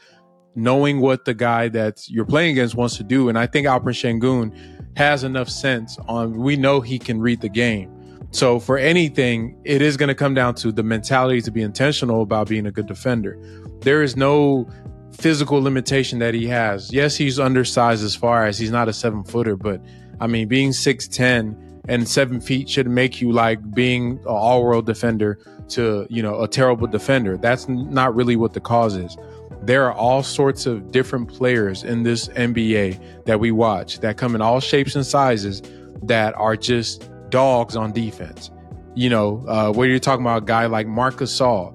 knowing 0.56 1.00
what 1.00 1.24
the 1.24 1.34
guy 1.34 1.70
that 1.70 2.08
you're 2.10 2.26
playing 2.26 2.52
against 2.52 2.76
wants 2.76 2.98
to 2.98 3.04
do. 3.04 3.30
And 3.30 3.38
I 3.38 3.48
think 3.48 3.66
Alperen 3.66 4.20
Sengun 4.20 4.54
has 4.98 5.24
enough 5.24 5.48
sense 5.48 5.98
on, 6.08 6.38
we 6.38 6.58
know 6.58 6.82
he 6.82 7.00
can 7.00 7.22
read 7.22 7.40
the 7.40 7.50
game. 7.50 7.92
So 8.32 8.60
for 8.60 8.78
anything, 8.78 9.58
it 9.64 9.82
is 9.82 9.96
going 9.96 10.10
to 10.10 10.16
come 10.16 10.34
down 10.34 10.56
to 10.56 10.72
the 10.72 10.84
mentality 10.84 11.40
to 11.42 11.52
be 11.52 11.62
intentional 11.62 12.24
about 12.24 12.50
being 12.50 12.66
a 12.66 12.72
good 12.72 12.88
defender. 12.88 13.40
There 13.82 14.04
is 14.04 14.18
no 14.18 14.68
physical 15.14 15.62
limitation 15.62 16.20
that 16.20 16.34
he 16.34 16.48
has. 16.48 16.92
Yes, 16.92 17.16
he's 17.16 17.40
undersized 17.40 18.04
as 18.04 18.16
far 18.16 18.46
as 18.46 18.58
he's 18.58 18.72
not 18.72 18.90
a 18.90 18.94
seven 18.94 19.24
footer, 19.24 19.56
but 19.56 19.82
I 20.20 20.28
mean, 20.28 20.48
being 20.48 20.72
6'10 20.72 21.82
and 21.88 22.08
seven 22.08 22.40
feet 22.40 22.70
should 22.70 22.88
make 22.88 23.22
you 23.22 23.32
like 23.32 23.74
being 23.74 24.12
an 24.20 24.26
all 24.26 24.64
world 24.64 24.86
defender 24.86 25.40
to, 25.70 26.08
you 26.10 26.22
know, 26.22 26.42
a 26.42 26.48
terrible 26.48 26.88
defender. 26.88 27.38
That's 27.38 27.68
not 27.68 28.16
really 28.16 28.36
what 28.36 28.54
the 28.54 28.60
cause 28.60 28.96
is. 28.96 29.18
There 29.62 29.86
are 29.86 29.94
all 29.94 30.24
sorts 30.24 30.66
of 30.66 30.92
different 30.92 31.30
players 31.30 31.84
in 31.84 32.04
this 32.04 32.28
NBA 32.30 33.26
that 33.26 33.40
we 33.40 33.52
watch 33.52 34.00
that 34.00 34.18
come 34.18 34.36
in 34.36 34.42
all 34.42 34.60
shapes 34.60 34.96
and 34.96 35.06
sizes 35.06 35.62
that 36.04 36.34
are 36.36 36.58
just 36.58 37.10
dogs 37.30 37.76
on 37.76 37.92
defense. 37.92 38.52
You 38.96 39.10
know, 39.10 39.44
uh, 39.48 39.72
where 39.72 39.88
you're 39.88 40.00
talking 40.00 40.26
about 40.26 40.44
a 40.44 40.46
guy 40.46 40.66
like 40.68 40.86
Marcus 40.86 41.34
Gasol, 41.34 41.74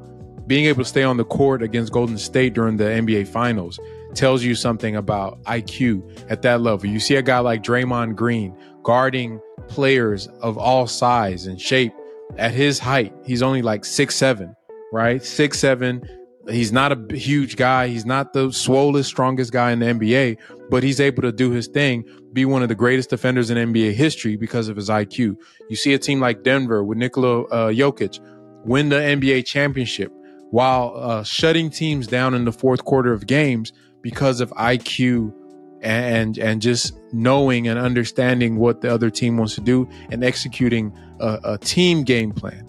being 0.49 0.65
able 0.65 0.83
to 0.83 0.89
stay 0.89 1.05
on 1.05 1.19
the 1.19 1.25
court 1.25 1.63
against 1.63 1.93
Golden 1.93 2.19
State 2.19 2.55
during 2.55 2.79
the 2.79 2.85
NBA 2.85 3.29
Finals 3.29 3.79
tells 4.15 4.43
you 4.43 4.55
something 4.55 4.97
about 4.97 5.41
IQ 5.45 6.03
at 6.31 6.43
that 6.43 6.63
level. 6.63 6.89
You 6.89 6.99
see 6.99 7.17
a 7.17 7.23
guy 7.23 7.39
like 7.39 7.63
Draymond 7.63 8.17
Green 8.17 8.57
guarding 8.83 9.41
players 9.69 10.27
of 10.41 10.57
all 10.57 10.87
size 10.87 11.47
and 11.47 11.61
shape 11.61 11.93
at 12.39 12.53
his 12.53 12.79
height. 12.79 13.13
He's 13.25 13.43
only 13.43 13.61
like 13.61 13.85
six 13.85 14.17
seven, 14.17 14.57
right? 14.93 15.23
Six 15.23 15.59
seven. 15.59 16.03
He's 16.49 16.73
not 16.73 16.93
a 16.93 17.15
huge 17.15 17.57
guy. 17.57 17.89
He's 17.89 18.07
not 18.07 18.33
the 18.33 18.49
swollest, 18.49 19.05
strongest 19.05 19.53
guy 19.53 19.71
in 19.71 19.81
the 19.81 19.87
NBA, 19.87 20.39
but 20.71 20.83
he's 20.83 20.99
able 20.99 21.21
to 21.21 21.31
do 21.31 21.51
his 21.51 21.67
thing, 21.67 22.07
be 22.33 22.47
one 22.47 22.63
of 22.63 22.71
the 22.71 22.75
greatest 22.75 23.11
defenders 23.11 23.51
in 23.51 23.59
NBA 23.59 23.93
history 23.93 24.37
because 24.37 24.69
of 24.69 24.77
his 24.77 24.89
IQ. 24.89 25.37
You 25.69 25.77
see 25.77 25.93
a 25.93 25.99
team 25.99 26.21
like 26.21 26.45
Denver 26.45 26.83
with 26.83 26.97
Nikola 26.97 27.43
uh, 27.43 27.69
Jokic 27.69 28.19
win 28.65 28.89
the 28.89 28.97
NBA 28.97 29.45
championship 29.45 30.11
while 30.51 30.95
uh, 30.97 31.23
shutting 31.23 31.71
teams 31.71 32.07
down 32.07 32.35
in 32.35 32.45
the 32.45 32.53
fourth 32.53 32.85
quarter 32.85 33.13
of 33.13 33.27
games 33.27 33.73
because 34.03 34.41
of 34.41 34.51
IQ 34.51 35.35
and 35.81 36.39
and 36.39 36.61
just 36.61 36.99
knowing 37.13 37.69
and 37.69 37.79
understanding 37.79 38.57
what 38.57 38.81
the 38.81 38.93
other 38.93 39.11
team 39.11 39.37
wants 39.37 39.55
to 39.55 39.61
do 39.61 39.89
and 40.11 40.25
executing 40.25 40.93
a, 41.21 41.39
a 41.45 41.59
team 41.59 42.03
game 42.03 42.33
plan. 42.33 42.65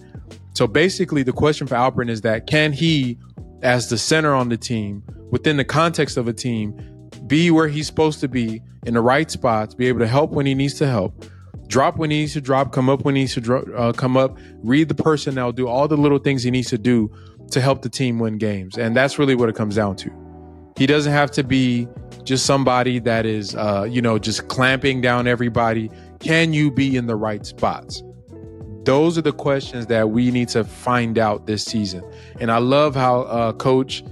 So 0.54 0.66
basically, 0.66 1.22
the 1.22 1.32
question 1.32 1.66
for 1.66 1.74
Alperen 1.74 2.10
is 2.10 2.20
that 2.22 2.46
can 2.46 2.72
he, 2.72 3.18
as 3.62 3.88
the 3.88 3.98
center 3.98 4.34
on 4.34 4.48
the 4.48 4.56
team, 4.56 5.02
within 5.30 5.56
the 5.56 5.64
context 5.64 6.16
of 6.16 6.28
a 6.28 6.32
team, 6.32 6.74
be 7.26 7.50
where 7.50 7.68
he's 7.68 7.86
supposed 7.86 8.20
to 8.20 8.28
be 8.28 8.62
in 8.84 8.94
the 8.94 9.00
right 9.00 9.30
spots, 9.30 9.74
be 9.74 9.86
able 9.86 10.00
to 10.00 10.08
help 10.08 10.30
when 10.30 10.46
he 10.46 10.54
needs 10.54 10.74
to 10.74 10.86
help, 10.86 11.24
drop 11.66 11.96
when 11.96 12.10
he 12.10 12.20
needs 12.20 12.32
to 12.34 12.40
drop, 12.40 12.72
come 12.72 12.88
up 12.88 13.04
when 13.04 13.14
he 13.14 13.22
needs 13.22 13.34
to 13.34 13.40
drop, 13.40 13.64
uh, 13.76 13.92
come 13.92 14.16
up, 14.16 14.38
read 14.62 14.88
the 14.88 14.94
personnel, 14.94 15.52
do 15.52 15.68
all 15.68 15.86
the 15.88 15.96
little 15.96 16.18
things 16.18 16.42
he 16.42 16.50
needs 16.50 16.68
to 16.68 16.78
do 16.78 17.10
to 17.50 17.60
help 17.60 17.82
the 17.82 17.88
team 17.88 18.18
win 18.18 18.38
games. 18.38 18.78
And 18.78 18.96
that's 18.96 19.18
really 19.18 19.34
what 19.34 19.48
it 19.48 19.54
comes 19.54 19.76
down 19.76 19.96
to. 19.96 20.10
He 20.76 20.86
doesn't 20.86 21.12
have 21.12 21.30
to 21.32 21.44
be 21.44 21.88
just 22.24 22.46
somebody 22.46 22.98
that 23.00 23.26
is, 23.26 23.54
uh, 23.54 23.86
you 23.88 24.00
know, 24.00 24.18
just 24.18 24.48
clamping 24.48 25.00
down 25.00 25.26
everybody. 25.26 25.90
Can 26.20 26.52
you 26.52 26.70
be 26.70 26.96
in 26.96 27.06
the 27.06 27.16
right 27.16 27.44
spots? 27.44 28.02
Those 28.84 29.18
are 29.18 29.22
the 29.22 29.32
questions 29.32 29.86
that 29.86 30.10
we 30.10 30.30
need 30.30 30.48
to 30.50 30.64
find 30.64 31.18
out 31.18 31.46
this 31.46 31.64
season. 31.64 32.02
And 32.40 32.50
I 32.50 32.58
love 32.58 32.94
how 32.94 33.22
uh, 33.22 33.52
coach 33.52 34.02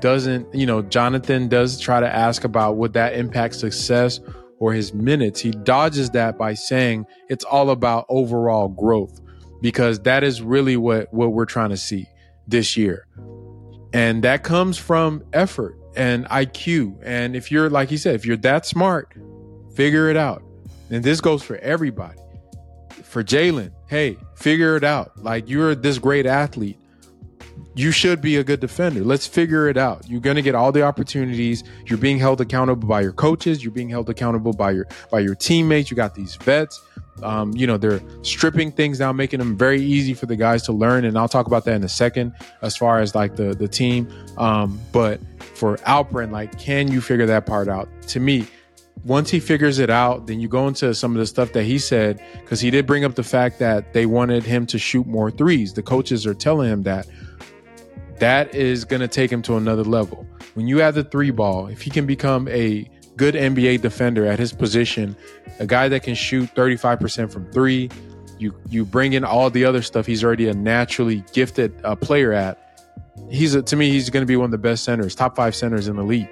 doesn't, 0.00 0.52
you 0.54 0.66
know, 0.66 0.82
Jonathan 0.82 1.48
does 1.48 1.80
try 1.80 2.00
to 2.00 2.14
ask 2.14 2.44
about 2.44 2.76
would 2.76 2.92
that 2.92 3.14
impact 3.14 3.54
success 3.54 4.20
or 4.58 4.72
his 4.72 4.92
minutes. 4.92 5.40
He 5.40 5.50
dodges 5.50 6.10
that 6.10 6.36
by 6.36 6.54
saying 6.54 7.06
it's 7.28 7.44
all 7.44 7.70
about 7.70 8.06
overall 8.08 8.68
growth 8.68 9.20
because 9.60 10.00
that 10.00 10.22
is 10.22 10.42
really 10.42 10.76
what 10.76 11.12
what 11.12 11.32
we're 11.32 11.46
trying 11.46 11.70
to 11.70 11.76
see 11.76 12.06
this 12.48 12.76
year. 12.76 13.06
And 13.92 14.24
that 14.24 14.42
comes 14.42 14.78
from 14.78 15.22
effort 15.32 15.78
and 15.96 16.24
IQ. 16.26 16.98
And 17.02 17.36
if 17.36 17.52
you're, 17.52 17.70
like 17.70 17.88
he 17.88 17.96
said, 17.96 18.14
if 18.16 18.26
you're 18.26 18.36
that 18.38 18.66
smart, 18.66 19.14
figure 19.74 20.10
it 20.10 20.16
out. 20.16 20.42
And 20.90 21.04
this 21.04 21.20
goes 21.20 21.42
for 21.42 21.56
everybody. 21.58 22.18
For 23.04 23.22
Jalen, 23.24 23.72
hey, 23.86 24.16
figure 24.34 24.76
it 24.76 24.84
out. 24.84 25.22
Like 25.22 25.48
you're 25.48 25.74
this 25.74 25.98
great 25.98 26.26
athlete. 26.26 26.78
you 27.74 27.92
should 27.92 28.20
be 28.20 28.36
a 28.36 28.44
good 28.44 28.60
defender. 28.60 29.04
Let's 29.04 29.26
figure 29.26 29.68
it 29.68 29.76
out. 29.76 30.08
You're 30.08 30.20
going 30.20 30.36
to 30.36 30.42
get 30.42 30.54
all 30.56 30.72
the 30.72 30.82
opportunities. 30.82 31.62
You're 31.86 31.98
being 31.98 32.18
held 32.18 32.40
accountable 32.40 32.88
by 32.88 33.02
your 33.02 33.12
coaches. 33.12 33.62
You're 33.62 33.72
being 33.72 33.88
held 33.88 34.10
accountable 34.10 34.52
by 34.52 34.72
your 34.72 34.86
by 35.10 35.20
your 35.20 35.36
teammates. 35.36 35.90
You 35.90 35.96
got 35.96 36.14
these 36.14 36.34
vets. 36.36 36.82
Um, 37.22 37.52
you 37.52 37.66
know, 37.66 37.76
they're 37.76 38.00
stripping 38.22 38.72
things 38.72 38.98
down, 38.98 39.16
making 39.16 39.38
them 39.38 39.56
very 39.56 39.80
easy 39.80 40.14
for 40.14 40.26
the 40.26 40.36
guys 40.36 40.62
to 40.64 40.72
learn. 40.72 41.04
And 41.04 41.18
I'll 41.18 41.28
talk 41.28 41.46
about 41.46 41.64
that 41.64 41.74
in 41.74 41.84
a 41.84 41.88
second 41.88 42.34
as 42.62 42.76
far 42.76 43.00
as 43.00 43.14
like 43.14 43.36
the 43.36 43.54
the 43.54 43.68
team. 43.68 44.08
Um, 44.36 44.80
but 44.92 45.20
for 45.54 45.76
Alperen, 45.78 46.30
like, 46.30 46.58
can 46.58 46.90
you 46.90 47.00
figure 47.00 47.26
that 47.26 47.46
part 47.46 47.68
out? 47.68 47.88
To 48.08 48.20
me, 48.20 48.46
once 49.04 49.30
he 49.30 49.40
figures 49.40 49.78
it 49.78 49.90
out, 49.90 50.26
then 50.26 50.40
you 50.40 50.48
go 50.48 50.68
into 50.68 50.94
some 50.94 51.12
of 51.12 51.18
the 51.18 51.26
stuff 51.26 51.52
that 51.52 51.64
he 51.64 51.78
said 51.78 52.22
because 52.40 52.60
he 52.60 52.70
did 52.70 52.86
bring 52.86 53.04
up 53.04 53.14
the 53.14 53.22
fact 53.22 53.58
that 53.58 53.92
they 53.92 54.06
wanted 54.06 54.44
him 54.44 54.66
to 54.66 54.78
shoot 54.78 55.06
more 55.06 55.30
threes. 55.30 55.72
The 55.72 55.82
coaches 55.82 56.26
are 56.26 56.34
telling 56.34 56.70
him 56.70 56.82
that 56.82 57.06
that 58.18 58.54
is 58.54 58.84
going 58.84 59.00
to 59.00 59.08
take 59.08 59.30
him 59.30 59.42
to 59.42 59.56
another 59.56 59.84
level. 59.84 60.26
When 60.54 60.66
you 60.66 60.78
have 60.78 60.94
the 60.94 61.04
three 61.04 61.30
ball, 61.30 61.68
if 61.68 61.82
he 61.82 61.90
can 61.90 62.06
become 62.06 62.48
a 62.48 62.88
good 63.18 63.34
NBA 63.34 63.82
defender 63.82 64.24
at 64.24 64.38
his 64.38 64.52
position, 64.52 65.14
a 65.58 65.66
guy 65.66 65.88
that 65.88 66.02
can 66.02 66.14
shoot 66.14 66.54
35% 66.54 67.30
from 67.30 67.50
three, 67.52 67.90
you 68.38 68.54
you 68.70 68.84
bring 68.84 69.12
in 69.12 69.24
all 69.24 69.50
the 69.50 69.64
other 69.64 69.82
stuff 69.82 70.06
he's 70.06 70.24
already 70.24 70.48
a 70.48 70.54
naturally 70.54 71.24
gifted 71.32 71.74
uh, 71.84 71.96
player 71.96 72.32
at. 72.32 72.56
He's 73.28 73.54
a, 73.54 73.62
to 73.62 73.76
me 73.76 73.90
he's 73.90 74.08
going 74.08 74.22
to 74.22 74.26
be 74.26 74.36
one 74.36 74.46
of 74.46 74.50
the 74.52 74.58
best 74.58 74.84
centers, 74.84 75.14
top 75.14 75.34
5 75.36 75.54
centers 75.54 75.88
in 75.88 75.96
the 75.96 76.04
league. 76.04 76.30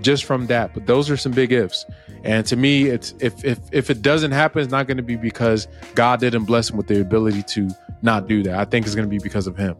Just 0.00 0.24
from 0.24 0.46
that, 0.46 0.74
but 0.74 0.86
those 0.86 1.10
are 1.10 1.16
some 1.16 1.32
big 1.32 1.52
ifs. 1.52 1.84
And 2.24 2.46
to 2.46 2.56
me, 2.56 2.86
it's 2.86 3.14
if 3.20 3.44
if 3.44 3.58
if 3.70 3.90
it 3.90 4.00
doesn't 4.00 4.32
happen, 4.32 4.62
it's 4.62 4.70
not 4.70 4.86
going 4.86 4.96
to 4.96 5.02
be 5.02 5.16
because 5.16 5.68
God 5.94 6.20
didn't 6.20 6.44
bless 6.44 6.70
him 6.70 6.78
with 6.78 6.86
the 6.86 7.00
ability 7.00 7.42
to 7.44 7.68
not 8.00 8.26
do 8.26 8.42
that. 8.44 8.54
I 8.54 8.64
think 8.64 8.86
it's 8.86 8.94
going 8.94 9.08
to 9.08 9.10
be 9.10 9.22
because 9.22 9.46
of 9.46 9.58
him. 9.58 9.76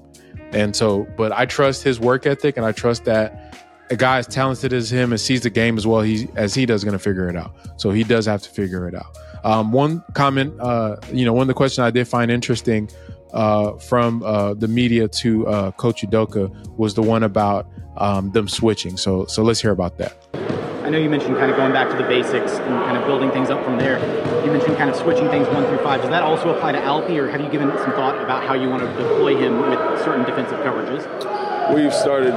And 0.53 0.77
so, 0.77 1.07
but 1.17 1.33
I 1.33 1.47
trust 1.47 1.83
his 1.83 1.99
work 1.99 2.27
ethic, 2.27 2.59
and 2.59 2.67
I 2.67 2.73
trust 2.73 3.05
that 3.07 3.55
a 3.91 3.97
guy 3.97 4.19
as 4.19 4.27
talented 4.27 4.73
as 4.73 4.91
him 4.91 5.13
and 5.13 5.21
sees 5.21 5.41
the 5.41 5.51
game 5.51 5.77
as 5.77 5.87
well 5.87 6.01
he 6.01 6.29
as 6.37 6.55
he 6.55 6.65
does 6.65 6.85
going 6.85 6.93
to 6.93 6.99
figure 6.99 7.29
it 7.29 7.37
out. 7.37 7.53
So 7.77 7.91
he 7.91 8.05
does 8.05 8.27
have 8.27 8.43
to 8.43 8.51
figure 8.51 8.89
it 8.89 8.95
out. 8.95 9.19
Um, 9.43 9.73
one 9.73 10.05
comment, 10.15 10.55
uh, 10.61 10.97
you 11.13 11.25
know, 11.25 11.33
one 11.33 11.43
of 11.43 11.49
the 11.49 11.55
questions 11.55 11.81
I 11.81 11.91
did 11.91 12.07
find 12.07 12.31
interesting 12.31 12.91
uh, 13.33 13.73
from 13.73 14.23
uh, 14.23 14.55
the 14.55 14.69
media 14.69 15.09
to 15.09 15.47
uh, 15.47 15.71
Coach 15.73 16.03
Udoka 16.03 16.51
was 16.77 16.95
the 16.95 17.03
one 17.03 17.23
about 17.23 17.67
um, 17.97 18.31
them 18.33 18.49
switching. 18.49 18.97
So 18.97 19.27
so 19.27 19.43
let's 19.43 19.61
hear 19.61 19.73
about 19.73 19.99
that. 19.99 20.17
I 20.85 20.91
know 20.91 20.99
you 20.99 21.11
mentioned 21.11 21.37
kind 21.37 21.51
of 21.51 21.57
going 21.57 21.73
back 21.73 21.89
to 21.91 21.97
the 21.97 22.09
basics 22.09 22.53
and 22.55 22.69
kind 22.85 22.97
of 22.97 23.07
building 23.07 23.31
things 23.31 23.49
up 23.49 23.63
from 23.65 23.79
there. 23.79 23.99
You 24.45 24.51
mentioned 24.51 24.77
kind 24.77 24.91
of 24.91 24.97
switching 24.97 25.29
things 25.29 25.47
one 25.49 25.65
through 25.67 25.79
five. 25.85 26.01
Does 26.01 26.11
that 26.11 26.25
also 26.25 26.53
apply 26.53 26.73
to 26.73 26.81
Alpi, 26.81 27.17
or 27.17 27.31
have 27.31 27.41
you 27.41 27.49
given 27.49 27.69
some 27.79 27.93
thought 27.93 28.21
about 28.21 28.43
how 28.43 28.55
you 28.55 28.69
want 28.69 28.83
to 28.83 28.89
deploy 29.01 29.37
him 29.37 29.61
with 29.61 29.79
certain 30.03 30.25
defensive 30.25 30.59
coverages? 30.61 31.07
We've 31.73 31.95
started, 31.95 32.33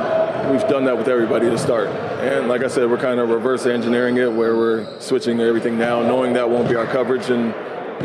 we've 0.51 0.67
done 0.67 0.85
that 0.85 0.97
with 0.97 1.07
everybody 1.07 1.49
to 1.49 1.57
start. 1.57 1.87
And 1.87 2.47
like 2.47 2.63
I 2.63 2.67
said, 2.67 2.89
we're 2.89 2.97
kind 2.97 3.19
of 3.19 3.29
reverse 3.29 3.65
engineering 3.65 4.17
it 4.17 4.31
where 4.31 4.55
we're 4.55 4.99
switching 4.99 5.39
everything 5.39 5.77
now, 5.77 6.01
knowing 6.01 6.33
that 6.33 6.49
won't 6.49 6.69
be 6.69 6.75
our 6.75 6.85
coverage 6.85 7.29
and, 7.29 7.53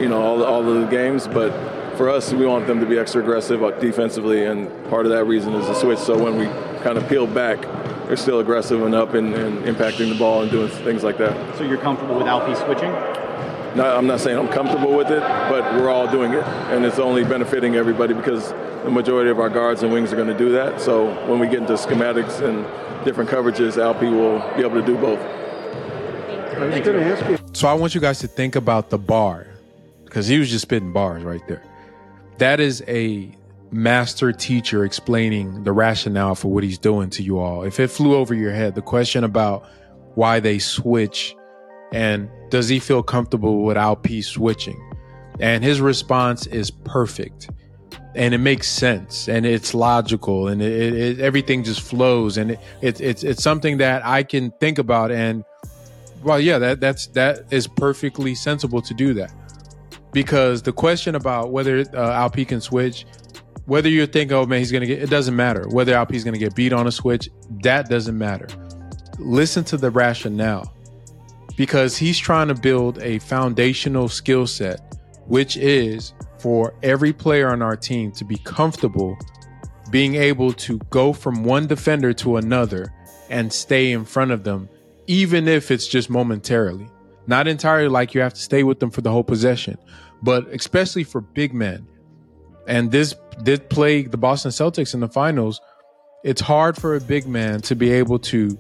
you 0.01 0.09
know, 0.09 0.23
all, 0.23 0.45
all 0.45 0.69
of 0.69 0.81
the 0.81 0.87
games. 0.87 1.27
But 1.27 1.53
for 1.97 2.09
us, 2.09 2.33
we 2.33 2.47
want 2.47 2.67
them 2.67 2.79
to 2.81 2.87
be 2.87 2.97
extra 2.99 3.23
aggressive 3.23 3.63
uh, 3.63 3.73
defensively, 3.73 4.45
and 4.45 4.69
part 4.89 5.05
of 5.05 5.11
that 5.11 5.25
reason 5.25 5.55
is 5.55 5.67
the 5.67 5.75
switch. 5.75 5.99
So 5.99 6.17
when 6.17 6.39
we 6.39 6.47
kind 6.83 6.97
of 6.97 7.09
peel 7.09 7.27
back, 7.27 7.61
they're 8.07 8.17
still 8.17 8.39
aggressive 8.39 8.83
and 8.83 8.95
up 8.95 9.15
and, 9.15 9.35
and, 9.35 9.65
impacting 9.65 10.09
the 10.09 10.15
ball 10.15 10.43
and 10.43 10.51
doing 10.51 10.69
things 10.69 11.03
like 11.03 11.19
that. 11.19 11.57
So 11.59 11.65
you're 11.65 11.79
comfortable 11.79 12.17
with 12.17 12.27
Alpi 12.27 12.57
switching? 12.65 12.91
No, 13.77 13.85
I'm 13.97 14.07
not 14.07 14.21
saying 14.21 14.39
I'm 14.39 14.49
comfortable 14.49 14.97
with 14.97 15.11
it, 15.11 15.21
but 15.21 15.63
we're 15.75 15.91
all 15.91 16.11
doing 16.11 16.33
it, 16.33 16.45
and 16.73 16.85
it's 16.85 16.99
only 16.99 17.25
benefiting 17.25 17.75
everybody 17.75 18.15
because 18.15 18.53
the 18.89 18.95
majority 18.95 19.31
of 19.31 19.39
our 19.39 19.51
guards 19.51 19.83
and 19.83 19.93
wings 19.93 20.15
are 20.15 20.17
going 20.17 20.29
to 20.29 20.39
do 20.39 20.51
that. 20.53 20.81
So 20.81 21.07
when 21.29 21.39
we 21.39 21.47
get 21.47 21.61
into 21.61 21.75
schematics 21.75 22.41
and 22.41 22.65
different 23.05 23.29
coverages, 23.29 23.77
Alpi 23.77 24.11
will 24.11 24.39
be 24.57 24.63
able 24.63 24.81
to 24.81 24.87
do 24.87 24.97
both. 24.97 25.21
I 25.21 26.65
was 26.65 26.81
going 26.81 26.85
to 26.85 27.05
ask 27.05 27.29
you. 27.29 27.39
So 27.53 27.69
I 27.69 27.75
want 27.75 27.95
you 27.95 28.01
guys 28.01 28.19
to 28.21 28.29
think 28.29 28.57
about 28.57 28.89
the 28.89 28.97
bar 28.97 29.47
because 30.05 30.27
he 30.27 30.39
was 30.39 30.51
just 30.51 30.63
spitting 30.63 30.93
bars 30.93 31.23
right 31.23 31.47
there. 31.47 31.63
That 32.39 32.61
is 32.61 32.83
a 32.89 33.31
master 33.71 34.33
teacher 34.33 34.87
explaining 34.87 35.65
the 35.65 35.73
rationale 35.73 36.35
for 36.35 36.49
what 36.49 36.65
he's 36.65 36.79
doing 36.79 37.11
to 37.11 37.23
you 37.23 37.39
all. 37.39 37.65
If 37.65 37.79
it 37.79 37.89
flew 37.89 38.15
over 38.15 38.33
your 38.33 38.53
head, 38.53 38.75
the 38.75 38.83
question 38.83 39.23
about 39.23 39.69
why 40.15 40.41
they 40.41 40.59
switch 40.59 41.37
and 41.93 42.31
does 42.49 42.71
he 42.71 42.79
feel 42.79 43.03
comfortable 43.03 43.65
with 43.65 43.77
Alpi 43.77 44.25
switching? 44.25 44.83
And 45.41 45.63
his 45.63 45.79
response 45.79 46.47
is 46.47 46.71
perfect. 46.71 47.51
And 48.15 48.35
it 48.35 48.39
makes 48.39 48.69
sense 48.69 49.29
and 49.29 49.47
it's 49.47 49.75
logical 49.75 50.49
and 50.49 50.61
it, 50.61 50.93
it, 50.93 51.21
everything 51.21 51.63
just 51.63 51.81
flows 51.81 52.37
and 52.37 52.53
it, 52.53 52.61
it, 52.81 53.01
it's 53.01 53.23
it's 53.23 53.43
something 53.43 53.79
that 53.79 54.05
I 54.05 54.25
can 54.25 54.51
think 54.59 54.79
about 54.79 55.13
and 55.13 55.45
well 56.25 56.41
yeah 56.41 56.59
that 56.59 56.81
that's 56.81 57.07
that 57.09 57.45
is 57.53 57.69
perfectly 57.69 58.35
sensible 58.35 58.83
to 58.83 58.95
do 58.95 59.15
that 59.15 59.33
because 60.13 60.63
the 60.63 60.73
question 60.73 61.15
about 61.15 61.53
whether 61.53 61.85
uh, 61.95 62.13
Alp 62.13 62.35
can 62.49 62.61
switch 62.61 63.07
whether 63.69 63.91
you 63.91 64.07
think, 64.07 64.33
oh 64.33 64.47
man, 64.47 64.61
he's 64.61 64.73
to 64.73 64.87
get, 64.87 65.03
it 65.03 65.11
doesn't 65.11 65.37
matter. 65.37 65.69
Whether 65.69 65.95
Alpi's 65.95 66.25
going 66.25 66.33
to 66.33 66.41
get 66.41 66.55
beat 66.55 66.73
on 66.73 66.87
a 66.87 66.91
switch, 66.91 67.29
that 67.63 67.91
doesn't 67.91 68.17
matter. 68.17 68.49
Listen 69.19 69.63
to 69.65 69.77
the 69.77 69.91
rationale 69.91 70.75
because 71.55 71.95
he's 71.99 72.19
trying 72.19 72.49
to 72.49 72.55
build 72.55 72.99
a 73.03 73.19
foundational 73.19 74.09
skill 74.09 74.47
set, 74.47 74.97
which 75.27 75.59
is 75.59 76.15
for 76.41 76.75
every 76.83 77.13
player 77.13 77.49
on 77.49 77.63
our 77.63 77.77
team 77.77 78.13
to 78.13 78.25
be 78.25 78.37
comfortable 78.39 79.17
being 79.91 80.17
able 80.17 80.53
to 80.53 80.79
go 80.91 81.13
from 81.13 81.45
one 81.45 81.67
defender 81.67 82.13
to 82.13 82.37
another 82.37 82.93
and 83.31 83.53
stay 83.53 83.93
in 83.93 84.05
front 84.05 84.31
of 84.31 84.45
them, 84.45 84.69
even 85.07 85.49
if 85.49 85.71
it's 85.71 85.87
just 85.87 86.11
momentarily. 86.11 86.89
Not 87.27 87.49
entirely 87.49 87.89
like 87.89 88.15
you 88.15 88.21
have 88.21 88.35
to 88.35 88.41
stay 88.41 88.63
with 88.63 88.81
them 88.81 88.91
for 88.91 89.01
the 89.01 89.11
whole 89.11 89.25
possession, 89.25 89.79
but 90.23 90.47
especially 90.49 91.05
for 91.05 91.21
big 91.21 91.55
men 91.55 91.87
and 92.69 92.93
this 92.93 93.15
did 93.43 93.69
play 93.71 94.03
the 94.03 94.19
Boston 94.19 94.53
Celtics 94.53 94.95
in 94.95 95.01
the 95.01 95.09
finals. 95.09 95.61
It's 96.23 96.41
hard 96.41 96.77
for 96.77 96.95
a 96.95 97.01
big 97.01 97.27
man 97.27 97.63
to 97.63 97.75
be 97.75 97.91
able 97.91 98.19
to 98.21 98.59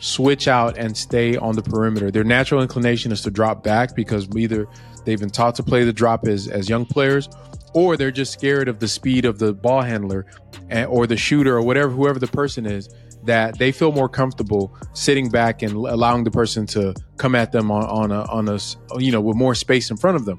switch 0.00 0.46
out 0.46 0.78
and 0.78 0.96
stay 0.96 1.36
on 1.36 1.56
the 1.56 1.62
perimeter. 1.62 2.10
Their 2.10 2.24
natural 2.24 2.62
inclination 2.62 3.10
is 3.10 3.20
to 3.22 3.30
drop 3.30 3.64
back 3.64 3.96
because 3.96 4.28
either 4.36 4.68
they've 5.08 5.20
been 5.20 5.30
taught 5.30 5.54
to 5.54 5.62
play 5.62 5.84
the 5.84 5.92
drop 5.92 6.26
as, 6.28 6.48
as 6.48 6.68
young 6.68 6.84
players 6.84 7.28
or 7.74 7.96
they're 7.96 8.10
just 8.10 8.32
scared 8.32 8.68
of 8.68 8.78
the 8.78 8.88
speed 8.88 9.24
of 9.24 9.38
the 9.38 9.52
ball 9.52 9.82
handler 9.82 10.26
and, 10.68 10.86
or 10.86 11.06
the 11.06 11.16
shooter 11.16 11.56
or 11.56 11.62
whatever 11.62 11.90
whoever 11.90 12.18
the 12.18 12.26
person 12.26 12.66
is 12.66 12.88
that 13.24 13.58
they 13.58 13.72
feel 13.72 13.92
more 13.92 14.08
comfortable 14.08 14.76
sitting 14.92 15.28
back 15.28 15.62
and 15.62 15.72
allowing 15.72 16.24
the 16.24 16.30
person 16.30 16.66
to 16.66 16.94
come 17.16 17.34
at 17.34 17.52
them 17.52 17.70
on, 17.70 17.84
on 17.84 18.12
a 18.12 18.22
on 18.30 18.48
a 18.48 18.58
you 18.98 19.12
know 19.12 19.20
with 19.20 19.36
more 19.36 19.54
space 19.54 19.90
in 19.90 19.96
front 19.96 20.16
of 20.16 20.24
them. 20.24 20.38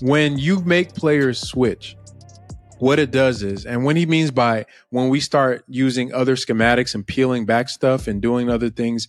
When 0.00 0.38
you 0.38 0.60
make 0.60 0.94
players 0.94 1.38
switch 1.38 1.96
what 2.78 2.98
it 2.98 3.10
does 3.10 3.42
is, 3.42 3.64
and 3.64 3.84
when 3.84 3.96
he 3.96 4.04
means 4.04 4.30
by 4.30 4.66
when 4.90 5.08
we 5.08 5.20
start 5.20 5.64
using 5.68 6.12
other 6.12 6.36
schematics 6.36 6.94
and 6.94 7.06
peeling 7.06 7.46
back 7.46 7.68
stuff 7.68 8.06
and 8.06 8.20
doing 8.20 8.50
other 8.50 8.68
things, 8.68 9.08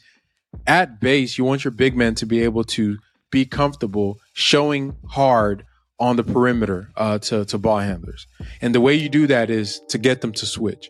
at 0.65 1.01
base, 1.01 1.37
you 1.37 1.43
want 1.43 1.65
your 1.65 1.71
big 1.71 1.95
men 1.95 2.15
to 2.15 2.25
be 2.25 2.43
able 2.43 2.63
to 2.63 2.97
be 3.31 3.45
comfortable 3.45 4.17
showing 4.33 4.95
hard 5.09 5.65
on 5.99 6.15
the 6.15 6.23
perimeter 6.23 6.91
uh, 6.95 7.17
to, 7.17 7.45
to 7.45 7.57
ball 7.57 7.79
handlers. 7.79 8.27
And 8.61 8.73
the 8.73 8.81
way 8.81 8.93
you 8.93 9.09
do 9.09 9.27
that 9.27 9.49
is 9.49 9.81
to 9.89 9.97
get 9.97 10.21
them 10.21 10.31
to 10.33 10.45
switch. 10.45 10.89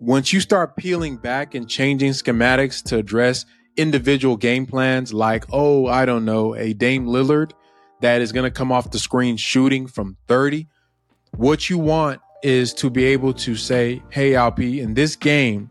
Once 0.00 0.32
you 0.32 0.40
start 0.40 0.76
peeling 0.76 1.16
back 1.16 1.54
and 1.54 1.68
changing 1.68 2.10
schematics 2.10 2.82
to 2.82 2.98
address 2.98 3.44
individual 3.76 4.36
game 4.36 4.66
plans, 4.66 5.14
like, 5.14 5.44
oh, 5.52 5.86
I 5.86 6.04
don't 6.04 6.24
know, 6.24 6.56
a 6.56 6.72
Dame 6.72 7.06
Lillard 7.06 7.52
that 8.00 8.20
is 8.20 8.32
going 8.32 8.44
to 8.44 8.50
come 8.50 8.72
off 8.72 8.90
the 8.90 8.98
screen 8.98 9.36
shooting 9.36 9.86
from 9.86 10.16
30 10.26 10.66
what 11.36 11.70
you 11.70 11.78
want 11.78 12.20
is 12.42 12.74
to 12.74 12.90
be 12.90 13.04
able 13.04 13.32
to 13.32 13.56
say, 13.56 14.02
hey, 14.10 14.32
Alpi, 14.32 14.80
in 14.80 14.94
this 14.94 15.16
game, 15.16 15.70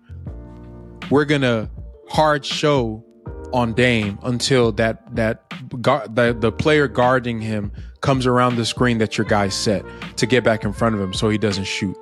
we're 1.09 1.25
going 1.25 1.41
to 1.41 1.69
hard 2.09 2.45
show 2.45 3.05
on 3.53 3.73
Dame 3.73 4.17
until 4.23 4.71
that 4.73 5.15
that 5.15 5.49
the, 5.69 6.35
the 6.39 6.51
player 6.51 6.87
guarding 6.87 7.41
him 7.41 7.71
comes 8.01 8.25
around 8.25 8.55
the 8.55 8.65
screen 8.65 8.97
that 8.97 9.17
your 9.17 9.25
guy 9.25 9.49
set 9.49 9.85
to 10.17 10.25
get 10.25 10.43
back 10.43 10.63
in 10.63 10.73
front 10.73 10.95
of 10.95 11.01
him 11.01 11.13
so 11.13 11.29
he 11.29 11.37
doesn't 11.37 11.65
shoot. 11.65 11.95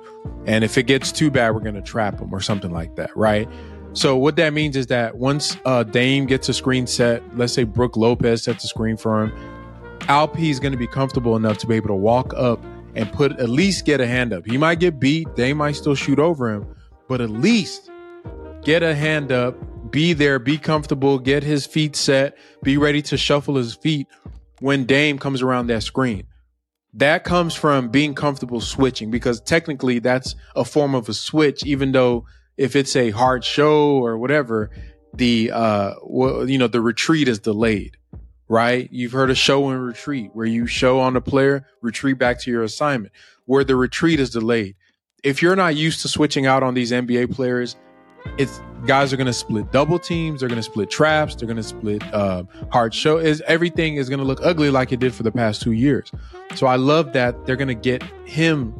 And 0.46 0.64
if 0.64 0.78
it 0.78 0.84
gets 0.84 1.12
too 1.12 1.30
bad, 1.30 1.54
we're 1.54 1.60
going 1.60 1.74
to 1.74 1.82
trap 1.82 2.20
him 2.20 2.32
or 2.32 2.40
something 2.40 2.70
like 2.70 2.96
that, 2.96 3.14
right? 3.16 3.48
So 3.92 4.16
what 4.16 4.36
that 4.36 4.52
means 4.52 4.76
is 4.76 4.86
that 4.86 5.16
once 5.16 5.56
uh, 5.64 5.82
Dame 5.82 6.26
gets 6.26 6.48
a 6.48 6.54
screen 6.54 6.86
set, 6.86 7.22
let's 7.36 7.52
say 7.52 7.64
Brook 7.64 7.96
Lopez 7.96 8.44
sets 8.44 8.64
a 8.64 8.68
screen 8.68 8.96
for 8.96 9.22
him, 9.22 9.32
Alpi 10.00 10.50
is 10.50 10.60
going 10.60 10.72
to 10.72 10.78
be 10.78 10.86
comfortable 10.86 11.36
enough 11.36 11.58
to 11.58 11.66
be 11.66 11.74
able 11.74 11.88
to 11.88 11.94
walk 11.94 12.32
up 12.36 12.64
and 12.94 13.12
put 13.12 13.32
at 13.38 13.48
least 13.48 13.84
get 13.84 14.00
a 14.00 14.06
hand 14.06 14.32
up. 14.32 14.46
He 14.46 14.56
might 14.56 14.80
get 14.80 14.98
beat, 14.98 15.34
they 15.36 15.52
might 15.52 15.72
still 15.72 15.94
shoot 15.94 16.18
over 16.18 16.52
him, 16.52 16.66
but 17.08 17.20
at 17.20 17.30
least 17.30 17.90
get 18.62 18.82
a 18.82 18.94
hand 18.94 19.32
up, 19.32 19.56
be 19.90 20.12
there, 20.12 20.38
be 20.38 20.58
comfortable, 20.58 21.18
get 21.18 21.42
his 21.42 21.66
feet 21.66 21.96
set, 21.96 22.36
be 22.62 22.76
ready 22.76 23.02
to 23.02 23.16
shuffle 23.16 23.56
his 23.56 23.74
feet 23.74 24.06
when 24.60 24.84
Dame 24.84 25.18
comes 25.18 25.42
around 25.42 25.68
that 25.68 25.82
screen. 25.82 26.24
that 26.92 27.22
comes 27.22 27.54
from 27.54 27.88
being 27.88 28.14
comfortable 28.14 28.60
switching 28.60 29.10
because 29.10 29.40
technically 29.40 30.00
that's 30.00 30.34
a 30.56 30.64
form 30.64 30.94
of 30.94 31.08
a 31.08 31.14
switch, 31.14 31.64
even 31.64 31.92
though 31.92 32.26
if 32.56 32.74
it's 32.74 32.96
a 32.96 33.10
hard 33.10 33.44
show 33.44 33.92
or 34.04 34.18
whatever, 34.18 34.70
the 35.14 35.50
uh 35.50 35.94
well, 36.02 36.48
you 36.48 36.58
know 36.58 36.68
the 36.68 36.80
retreat 36.80 37.28
is 37.28 37.38
delayed 37.40 37.96
right 38.48 38.88
you've 38.92 39.12
heard 39.12 39.30
of 39.30 39.36
show 39.36 39.68
and 39.68 39.84
retreat 39.84 40.30
where 40.34 40.46
you 40.46 40.66
show 40.66 41.00
on 41.00 41.14
the 41.14 41.20
player 41.20 41.66
retreat 41.82 42.18
back 42.18 42.38
to 42.38 42.50
your 42.50 42.62
assignment 42.62 43.12
where 43.46 43.64
the 43.64 43.74
retreat 43.74 44.20
is 44.20 44.30
delayed 44.30 44.76
if 45.24 45.42
you're 45.42 45.56
not 45.56 45.74
used 45.74 46.00
to 46.00 46.08
switching 46.08 46.46
out 46.46 46.62
on 46.62 46.74
these 46.74 46.92
nba 46.92 47.28
players 47.32 47.76
it's 48.38 48.60
guys 48.86 49.12
are 49.12 49.16
going 49.16 49.26
to 49.26 49.32
split 49.32 49.70
double 49.72 49.98
teams 49.98 50.40
they're 50.40 50.48
going 50.48 50.58
to 50.58 50.62
split 50.62 50.90
traps 50.90 51.34
they're 51.34 51.46
going 51.46 51.56
to 51.56 51.62
split 51.62 52.02
uh, 52.14 52.42
hard 52.70 52.92
show 52.94 53.18
is 53.18 53.42
everything 53.46 53.96
is 53.96 54.08
going 54.08 54.18
to 54.18 54.24
look 54.24 54.40
ugly 54.42 54.70
like 54.70 54.92
it 54.92 55.00
did 55.00 55.14
for 55.14 55.22
the 55.22 55.32
past 55.32 55.62
two 55.62 55.72
years 55.72 56.10
so 56.54 56.66
i 56.66 56.76
love 56.76 57.12
that 57.12 57.46
they're 57.46 57.56
going 57.56 57.68
to 57.68 57.74
get 57.74 58.02
him 58.24 58.74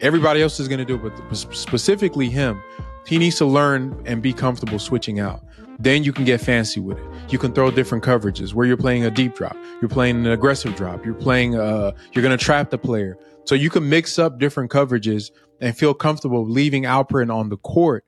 everybody 0.00 0.42
else 0.42 0.60
is 0.60 0.68
going 0.68 0.78
to 0.78 0.84
do 0.84 0.94
it 1.06 1.12
but 1.28 1.36
specifically 1.36 2.28
him 2.28 2.62
he 3.06 3.18
needs 3.18 3.36
to 3.36 3.46
learn 3.46 4.00
and 4.04 4.22
be 4.22 4.32
comfortable 4.32 4.78
switching 4.78 5.20
out 5.20 5.42
then 5.78 6.04
you 6.04 6.12
can 6.12 6.24
get 6.24 6.40
fancy 6.40 6.80
with 6.80 6.98
it. 6.98 7.04
You 7.28 7.38
can 7.38 7.52
throw 7.52 7.70
different 7.70 8.02
coverages 8.02 8.54
where 8.54 8.66
you're 8.66 8.76
playing 8.76 9.04
a 9.04 9.10
deep 9.10 9.34
drop, 9.34 9.56
you're 9.80 9.88
playing 9.88 10.24
an 10.24 10.32
aggressive 10.32 10.74
drop, 10.74 11.04
you're 11.04 11.14
playing, 11.14 11.56
uh, 11.56 11.92
you're 12.12 12.22
going 12.22 12.36
to 12.36 12.42
trap 12.42 12.70
the 12.70 12.78
player. 12.78 13.18
So 13.44 13.54
you 13.54 13.70
can 13.70 13.88
mix 13.88 14.18
up 14.18 14.38
different 14.38 14.70
coverages 14.70 15.30
and 15.60 15.76
feel 15.76 15.94
comfortable 15.94 16.46
leaving 16.46 16.84
Alperen 16.84 17.32
on 17.32 17.48
the 17.48 17.56
court 17.58 18.04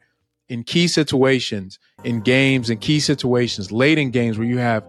in 0.49 0.65
key 0.65 0.89
situations, 0.89 1.79
in 2.05 2.21
games, 2.21 2.71
in 2.71 2.79
key 2.79 3.01
situations, 3.01 3.71
late 3.71 3.99
in 3.99 4.11
games 4.11 4.39
where 4.39 4.47
you 4.47 4.59
have, 4.59 4.85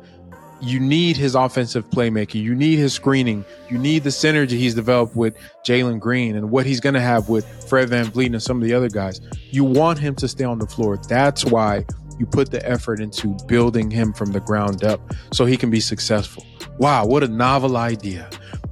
you 0.61 0.79
need 0.79 1.15
his 1.15 1.35
offensive 1.35 1.89
playmaking, 1.89 2.41
you 2.41 2.53
need 2.53 2.77
his 2.77 2.93
screening, 2.93 3.45
you 3.69 3.77
need 3.77 4.03
the 4.03 4.09
synergy 4.09 4.51
he's 4.51 4.75
developed 4.75 5.15
with 5.15 5.35
Jalen 5.65 5.99
Green 5.99 6.35
and 6.35 6.51
what 6.51 6.65
he's 6.65 6.79
going 6.79 6.95
to 6.95 7.01
have 7.01 7.29
with 7.29 7.45
Fred 7.69 7.89
VanVleet 7.89 8.27
and 8.27 8.43
some 8.43 8.57
of 8.57 8.63
the 8.63 8.73
other 8.73 8.89
guys. 8.89 9.21
You 9.51 9.63
want 9.63 9.99
him 9.99 10.15
to 10.15 10.27
stay 10.27 10.43
on 10.43 10.59
the 10.59 10.67
floor. 10.67 10.97
That's 10.97 11.45
why 11.45 11.85
you 12.19 12.25
put 12.25 12.51
the 12.51 12.65
effort 12.69 12.99
into 12.99 13.37
building 13.47 13.89
him 13.89 14.11
from 14.11 14.33
the 14.33 14.41
ground 14.41 14.83
up 14.83 15.01
so 15.31 15.45
he 15.45 15.55
can 15.55 15.69
be 15.69 15.79
successful. 15.79 16.45
Wow, 16.77 17.05
what 17.05 17.23
a 17.23 17.27
novel 17.27 17.77
idea. 17.77 18.29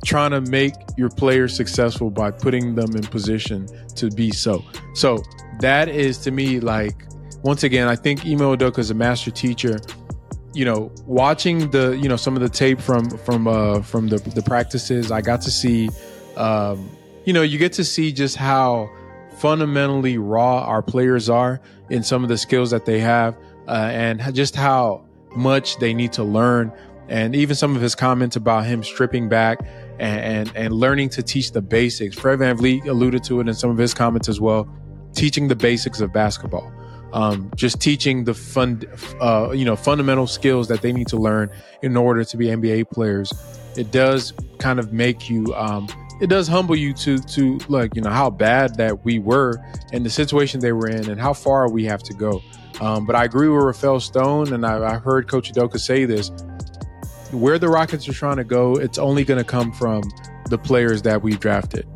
Trying 0.08 0.32
to 0.32 0.40
make 0.40 0.74
your 0.96 1.10
players 1.10 1.54
successful 1.54 2.10
by 2.10 2.32
putting 2.32 2.76
them 2.76 2.96
in 2.96 3.04
position 3.04 3.68
to 3.96 4.10
be 4.10 4.32
so. 4.32 4.64
So 4.94 5.22
that 5.60 5.90
is 5.90 6.18
to 6.20 6.32
me 6.32 6.62
like 6.62 7.04
once 7.44 7.64
again, 7.64 7.90
I 7.90 7.98
think 7.98 8.26
Ime 8.26 8.40
Udoka 8.40 8.80
is 8.80 8.90
a 8.90 8.94
master 8.94 9.32
teacher. 9.32 9.80
You 10.54 10.64
know, 10.64 10.92
watching 11.06 11.70
the 11.72 11.98
you 12.02 12.08
know 12.08 12.16
some 12.16 12.36
of 12.38 12.42
the 12.42 12.48
tape 12.50 12.80
from 12.80 13.10
from 13.10 13.50
uh 13.50 13.82
from 13.82 14.08
the 14.08 14.18
the 14.18 14.42
practices, 14.42 15.12
I 15.12 15.20
got 15.20 15.42
to 15.42 15.52
see 15.52 15.90
um 16.38 16.90
you 17.26 17.34
know, 17.34 17.42
you 17.42 17.58
get 17.58 17.74
to 17.74 17.84
see 17.84 18.14
just 18.14 18.38
how 18.38 18.90
fundamentally 19.40 20.18
raw 20.18 20.60
our 20.64 20.82
players 20.82 21.30
are 21.30 21.60
in 21.90 22.02
some 22.02 22.24
of 22.24 22.30
the 22.30 22.38
skills 22.38 22.72
that 22.72 22.86
they 22.86 23.02
have 23.02 23.36
uh, 23.68 23.90
and 23.92 24.34
just 24.34 24.56
how 24.56 25.04
much 25.36 25.78
they 25.80 25.94
need 25.94 26.14
to 26.14 26.24
learn. 26.24 26.72
And 27.10 27.36
even 27.36 27.56
some 27.56 27.76
of 27.76 27.82
his 27.82 27.96
comments 27.96 28.36
about 28.36 28.66
him 28.66 28.84
stripping 28.84 29.30
back 29.30 29.60
and, 30.00 30.50
and, 30.50 30.52
and 30.56 30.74
learning 30.74 31.10
to 31.10 31.24
teach 31.24 31.52
the 31.52 31.62
basics. 31.62 32.18
Fred 32.18 32.40
VanVleet 32.40 32.88
alluded 32.88 33.24
to 33.26 33.40
it 33.40 33.48
in 33.48 33.54
some 33.54 33.70
of 33.70 33.78
his 33.78 33.94
comments 33.94 34.28
as 34.28 34.40
well, 34.42 34.68
teaching 35.14 35.48
the 35.48 35.56
basics 35.56 36.02
of 36.02 36.12
basketball. 36.12 36.72
Um, 37.14 37.50
just 37.56 37.80
teaching 37.80 38.26
the 38.26 38.34
fun, 38.34 38.84
uh, 39.22 39.52
you 39.52 39.64
know, 39.64 39.78
fundamental 39.78 40.28
skills 40.28 40.68
that 40.68 40.82
they 40.82 40.92
need 40.92 41.08
to 41.08 41.18
learn 41.18 41.50
in 41.82 41.96
order 41.96 42.26
to 42.26 42.38
be 42.38 42.48
NBA 42.48 42.92
players. 42.92 43.32
It 43.78 43.92
does 43.92 44.34
kind 44.60 44.78
of 44.78 44.92
make 44.92 45.30
you 45.30 45.46
um, 45.56 45.88
it 46.20 46.28
does 46.28 46.48
humble 46.48 46.76
you 46.76 46.94
to 46.94 47.20
to 47.20 47.60
like 47.70 47.96
you 47.96 48.02
know 48.02 48.10
how 48.10 48.30
bad 48.30 48.76
that 48.76 49.06
we 49.06 49.20
were 49.20 49.56
and 49.94 50.06
the 50.06 50.10
situation 50.10 50.60
they 50.60 50.74
were 50.74 50.88
in 50.88 51.10
and 51.10 51.20
how 51.20 51.34
far 51.34 51.70
we 51.70 51.86
have 51.86 52.04
to 52.04 52.14
go. 52.14 52.42
Um, 52.82 53.06
but 53.06 53.16
I 53.16 53.24
agree 53.24 53.48
with 53.48 53.64
Rafael 53.64 54.00
Stone, 54.00 54.54
and 54.54 54.66
I, 54.66 54.96
I 54.96 54.98
heard 54.98 55.28
Coach 55.28 55.52
Udoka 55.52 55.80
say 55.80 56.06
this: 56.06 56.32
where 57.32 57.60
the 57.60 57.70
Rockets 57.70 58.08
are 58.08 58.14
trying 58.14 58.38
to 58.38 58.44
go, 58.44 58.76
it's 58.76 58.98
only 58.98 59.24
going 59.24 59.38
to 59.38 59.44
come 59.44 59.72
from 59.72 60.04
the 60.50 60.58
players 60.58 61.02
that 61.04 61.22
we've 61.22 61.40
drafted. 61.40 61.88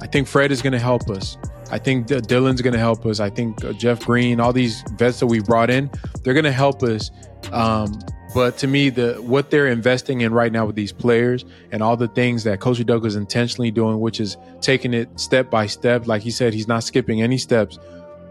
I 0.00 0.06
think 0.06 0.26
Fred 0.26 0.50
is 0.50 0.62
going 0.62 0.72
to 0.72 0.78
help 0.78 1.08
us. 1.08 1.36
I 1.70 1.78
think 1.78 2.06
Dillon's 2.06 2.60
going 2.60 2.74
to 2.74 2.78
help 2.78 3.06
us. 3.06 3.18
I 3.18 3.30
think 3.30 3.64
uh, 3.64 3.72
Jeff 3.72 4.04
Green, 4.04 4.40
all 4.40 4.52
these 4.52 4.84
vets 4.96 5.20
that 5.20 5.26
we've 5.26 5.44
brought 5.44 5.70
in, 5.70 5.90
they're 6.22 6.34
going 6.34 6.44
to 6.44 6.52
help 6.52 6.82
us. 6.82 7.10
Um, 7.50 7.98
but 8.34 8.58
to 8.58 8.66
me, 8.66 8.90
the 8.90 9.14
what 9.22 9.50
they're 9.50 9.68
investing 9.68 10.22
in 10.22 10.32
right 10.32 10.50
now 10.52 10.66
with 10.66 10.76
these 10.76 10.92
players 10.92 11.44
and 11.70 11.82
all 11.82 11.96
the 11.96 12.08
things 12.08 12.44
that 12.44 12.60
Coach 12.60 12.84
Doug 12.84 13.04
is 13.06 13.16
intentionally 13.16 13.70
doing, 13.70 14.00
which 14.00 14.20
is 14.20 14.36
taking 14.60 14.94
it 14.94 15.20
step 15.20 15.50
by 15.50 15.66
step. 15.66 16.06
Like 16.06 16.22
he 16.22 16.30
said, 16.30 16.54
he's 16.54 16.68
not 16.68 16.82
skipping 16.82 17.22
any 17.22 17.38
steps. 17.38 17.78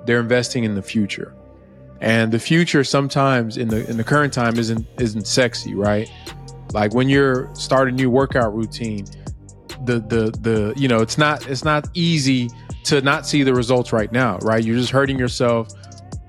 They're 0.06 0.20
investing 0.20 0.64
in 0.64 0.74
the 0.76 0.82
future, 0.82 1.36
and 2.00 2.32
the 2.32 2.40
future 2.40 2.84
sometimes 2.84 3.58
in 3.58 3.68
the 3.68 3.88
in 3.90 3.98
the 3.98 4.04
current 4.04 4.34
time 4.34 4.58
isn't 4.58 4.88
isn't 5.00 5.28
sexy, 5.28 5.76
right? 5.76 6.10
Like 6.74 6.94
when 6.94 7.10
you're 7.10 7.54
starting 7.54 7.96
a 7.96 7.98
new 7.98 8.10
workout 8.10 8.56
routine, 8.56 9.06
the 9.86 10.00
the 10.00 10.32
the 10.42 10.74
you 10.78 10.88
know 10.88 11.00
it's 11.00 11.18
not 11.18 11.48
it's 11.48 11.64
not 11.64 11.90
easy 11.94 12.50
to 12.86 13.02
not 13.02 13.28
see 13.28 13.44
the 13.44 13.54
results 13.54 13.94
right 13.94 14.12
now, 14.12 14.38
right? 14.40 14.64
You're 14.64 14.78
just 14.78 14.92
hurting 14.92 15.20
yourself. 15.20 15.70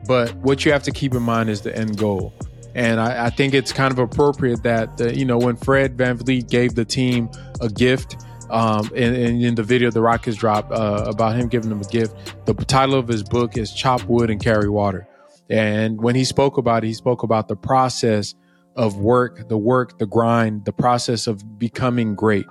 But 0.06 0.34
what 0.36 0.64
you 0.64 0.72
have 0.72 0.82
to 0.82 0.90
keep 0.90 1.14
in 1.14 1.22
mind 1.22 1.48
is 1.48 1.60
the 1.60 1.76
end 1.76 1.96
goal 1.96 2.34
and 2.74 3.00
I, 3.00 3.26
I 3.26 3.30
think 3.30 3.54
it's 3.54 3.72
kind 3.72 3.92
of 3.92 3.98
appropriate 3.98 4.62
that, 4.62 4.96
the, 4.96 5.16
you 5.16 5.24
know, 5.24 5.38
when 5.38 5.56
Fred 5.56 5.96
Van 5.96 6.18
VanVleet 6.18 6.48
gave 6.48 6.74
the 6.74 6.84
team 6.84 7.30
a 7.60 7.68
gift, 7.68 8.24
um, 8.50 8.90
in, 8.94 9.14
in, 9.14 9.54
the 9.54 9.62
video 9.62 9.90
the 9.90 10.02
Rockets 10.02 10.36
dropped 10.36 10.72
uh, 10.72 11.04
about 11.06 11.36
him 11.36 11.48
giving 11.48 11.70
them 11.70 11.80
a 11.80 11.84
gift, 11.84 12.34
the 12.44 12.54
title 12.54 12.96
of 12.96 13.08
his 13.08 13.22
book 13.22 13.56
is 13.56 13.72
Chop 13.72 14.04
Wood 14.04 14.30
and 14.30 14.42
Carry 14.42 14.68
Water. 14.68 15.08
And 15.48 16.00
when 16.02 16.14
he 16.14 16.24
spoke 16.24 16.58
about 16.58 16.84
it, 16.84 16.88
he 16.88 16.94
spoke 16.94 17.22
about 17.22 17.48
the 17.48 17.56
process 17.56 18.34
of 18.76 18.96
work, 18.96 19.48
the 19.48 19.58
work, 19.58 19.98
the 19.98 20.06
grind, 20.06 20.64
the 20.64 20.72
process 20.72 21.26
of 21.26 21.58
becoming 21.58 22.14
great 22.14 22.46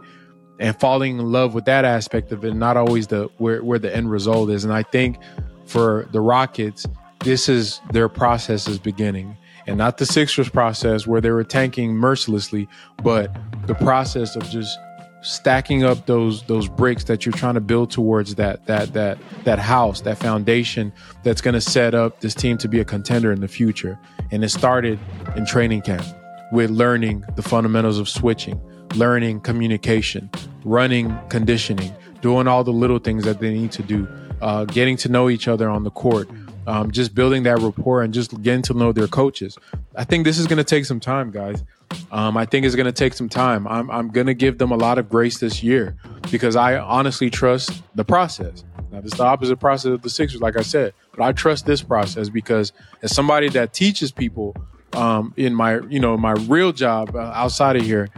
and 0.60 0.80
falling 0.80 1.18
in 1.18 1.32
love 1.32 1.54
with 1.54 1.66
that 1.66 1.86
aspect 1.86 2.32
of 2.32 2.46
it, 2.46 2.54
not 2.54 2.78
always 2.78 3.08
the 3.08 3.30
where, 3.38 3.64
where 3.64 3.80
the 3.80 3.94
end 3.94 4.12
result 4.12 4.50
is. 4.50 4.64
And 4.64 4.72
I 4.72 4.84
think 4.84 5.18
for 5.66 6.08
the 6.12 6.22
Rockets, 6.22 6.86
this 7.24 7.50
is 7.50 7.82
their 7.92 8.08
process 8.08 8.68
is 8.68 8.78
beginning 8.78 9.38
and 9.68 9.78
not 9.78 9.98
the 9.98 10.06
Sixers 10.06 10.50
process 10.50 11.06
where 11.06 11.22
they 11.22 11.32
were 11.32 11.44
tanking 11.44 11.94
mercilessly, 11.94 12.68
but 13.04 13.36
the 13.68 13.76
process 13.76 14.36
of 14.36 14.44
just 14.50 14.78
stacking 15.22 15.84
up 15.84 16.06
those 16.08 16.44
those 16.44 16.68
bricks 16.68 17.04
that 17.06 17.26
you're 17.26 17.34
trying 17.34 17.54
to 17.54 17.62
build 17.62 17.92
towards 17.92 18.36
that 18.36 18.66
that 18.66 18.94
that 18.94 19.18
that 19.44 19.60
house, 19.60 20.02
that 20.02 20.18
foundation 20.18 20.92
that's 21.24 21.42
going 21.42 21.54
to 21.54 21.62
set 21.62 21.94
up 21.94 22.20
this 22.22 22.34
team 22.34 22.58
to 22.58 22.68
be 22.68 22.80
a 22.80 22.86
contender 22.86 23.32
in 23.32 23.42
the 23.42 23.48
future. 23.48 24.00
And 24.32 24.44
it 24.44 24.50
started 24.50 25.00
in 25.36 25.46
training 25.46 25.82
camp 25.82 26.06
with 26.52 26.70
learning 26.70 27.24
the 27.36 27.42
fundamentals 27.42 27.98
of 27.98 28.10
switching, 28.10 28.60
learning 28.96 29.42
communication, 29.42 30.30
running 30.64 31.18
conditioning, 31.30 31.94
doing 32.22 32.48
all 32.48 32.64
the 32.64 32.74
little 32.74 33.00
things 33.00 33.24
that 33.24 33.40
they 33.40 33.54
need 33.54 33.72
to 33.74 33.84
do, 33.84 34.08
uh, 34.42 34.66
getting 34.66 34.98
to 34.98 35.10
know 35.10 35.30
each 35.30 35.48
other 35.48 35.70
on 35.70 35.84
the 35.84 35.92
court, 35.92 36.30
um, 36.68 36.92
just 36.92 37.16
building 37.16 37.44
that 37.44 37.60
rapport 37.60 38.04
and 38.04 38.14
just 38.14 38.42
getting 38.42 38.62
to 38.64 38.74
know 38.74 38.92
their 38.92 39.08
coaches. 39.08 39.58
I 39.96 40.04
think 40.04 40.26
this 40.26 40.38
is 40.38 40.48
going 40.48 40.58
to 40.58 40.64
take 40.64 40.86
some 40.86 41.00
time, 41.00 41.32
guys. 41.32 41.64
Um, 42.12 42.38
I 42.38 42.46
think 42.46 42.66
it's 42.66 42.76
going 42.76 42.86
to 42.86 42.92
take 42.92 43.14
some 43.14 43.30
time. 43.30 43.68
I'm, 43.68 43.90
I'm 43.92 44.10
going 44.10 44.28
to 44.28 44.34
give 44.34 44.58
them 44.58 44.72
a 44.72 44.78
lot 44.78 44.98
of 44.98 45.10
grace 45.10 45.40
this 45.40 45.62
year 45.64 45.96
because 46.32 46.56
I 46.56 46.78
honestly 46.78 47.30
trust 47.30 47.82
the 47.96 48.06
process. 48.06 48.64
Now, 48.92 49.02
this 49.02 49.14
is 49.14 49.18
the 49.18 49.24
opposite 49.24 49.58
process 49.58 49.92
of 49.92 50.02
the 50.02 50.10
Sixers, 50.10 50.42
like 50.42 50.58
I 50.58 50.62
said, 50.62 50.94
but 51.16 51.24
I 51.24 51.32
trust 51.32 51.66
this 51.66 51.82
process 51.82 52.30
because 52.30 52.74
as 53.02 53.14
somebody 53.14 53.50
that 53.50 53.74
teaches 53.74 54.12
people 54.12 54.56
um, 54.94 55.34
in 55.38 55.54
my, 55.56 55.80
you 55.90 56.00
know, 56.00 56.18
my 56.18 56.34
real 56.34 56.74
job 56.74 57.16
uh, 57.16 57.20
outside 57.34 57.78
of 57.78 57.84
here, 57.84 58.10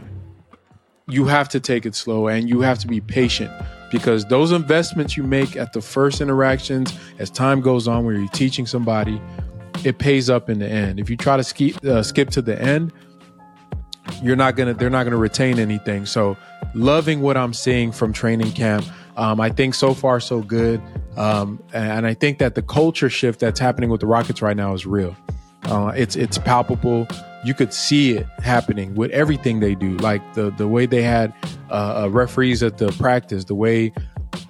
you 1.07 1.25
have 1.25 1.49
to 1.49 1.59
take 1.59 1.85
it 1.85 1.95
slow 1.95 2.27
and 2.27 2.49
you 2.49 2.61
have 2.61 2.79
to 2.79 2.87
be 2.87 3.01
patient 3.01 3.51
because 3.93 4.25
those 4.25 4.51
investments 4.51 5.15
you 5.15 5.23
make 5.23 5.55
at 5.55 5.71
the 5.71 5.81
first 5.81 6.19
interactions 6.19 6.93
as 7.19 7.29
time 7.29 7.61
goes 7.61 7.87
on 7.87 8.03
where 8.03 8.15
you're 8.15 8.27
teaching 8.29 8.65
somebody 8.65 9.21
it 9.85 9.99
pays 9.99 10.29
up 10.29 10.49
in 10.49 10.59
the 10.59 10.67
end. 10.67 10.99
If 10.99 11.09
you 11.09 11.17
try 11.17 11.35
to 11.37 11.43
skip, 11.43 11.83
uh, 11.85 12.03
skip 12.03 12.29
to 12.31 12.41
the 12.41 12.61
end 12.61 12.91
you're 14.21 14.35
not 14.35 14.55
gonna 14.55 14.73
they're 14.73 14.89
not 14.89 15.05
gonna 15.05 15.17
retain 15.17 15.59
anything. 15.59 16.05
So 16.05 16.35
loving 16.75 17.21
what 17.21 17.37
i'm 17.37 17.53
seeing 17.53 17.91
from 17.91 18.11
training 18.11 18.51
camp 18.51 18.83
um, 19.15 19.39
i 19.39 19.49
think 19.49 19.75
so 19.75 19.93
far 19.93 20.19
so 20.19 20.41
good. 20.41 20.81
Um, 21.15 21.61
and 21.71 22.05
i 22.05 22.13
think 22.13 22.39
that 22.39 22.55
the 22.55 22.63
culture 22.63 23.09
shift 23.09 23.39
that's 23.39 23.59
happening 23.59 23.89
with 23.89 24.01
the 24.01 24.07
rockets 24.07 24.41
right 24.41 24.57
now 24.57 24.73
is 24.73 24.85
real. 24.85 25.15
Uh, 25.63 25.93
it's 25.95 26.15
it's 26.15 26.37
palpable 26.37 27.07
you 27.43 27.53
could 27.53 27.73
see 27.73 28.13
it 28.13 28.25
happening 28.39 28.95
with 28.95 29.11
everything 29.11 29.59
they 29.59 29.75
do 29.75 29.97
like 29.97 30.21
the 30.33 30.51
the 30.51 30.67
way 30.67 30.85
they 30.85 31.01
had 31.01 31.33
uh, 31.69 32.03
uh, 32.03 32.09
referees 32.09 32.63
at 32.63 32.77
the 32.77 32.91
practice 32.93 33.45
the 33.45 33.55
way 33.55 33.91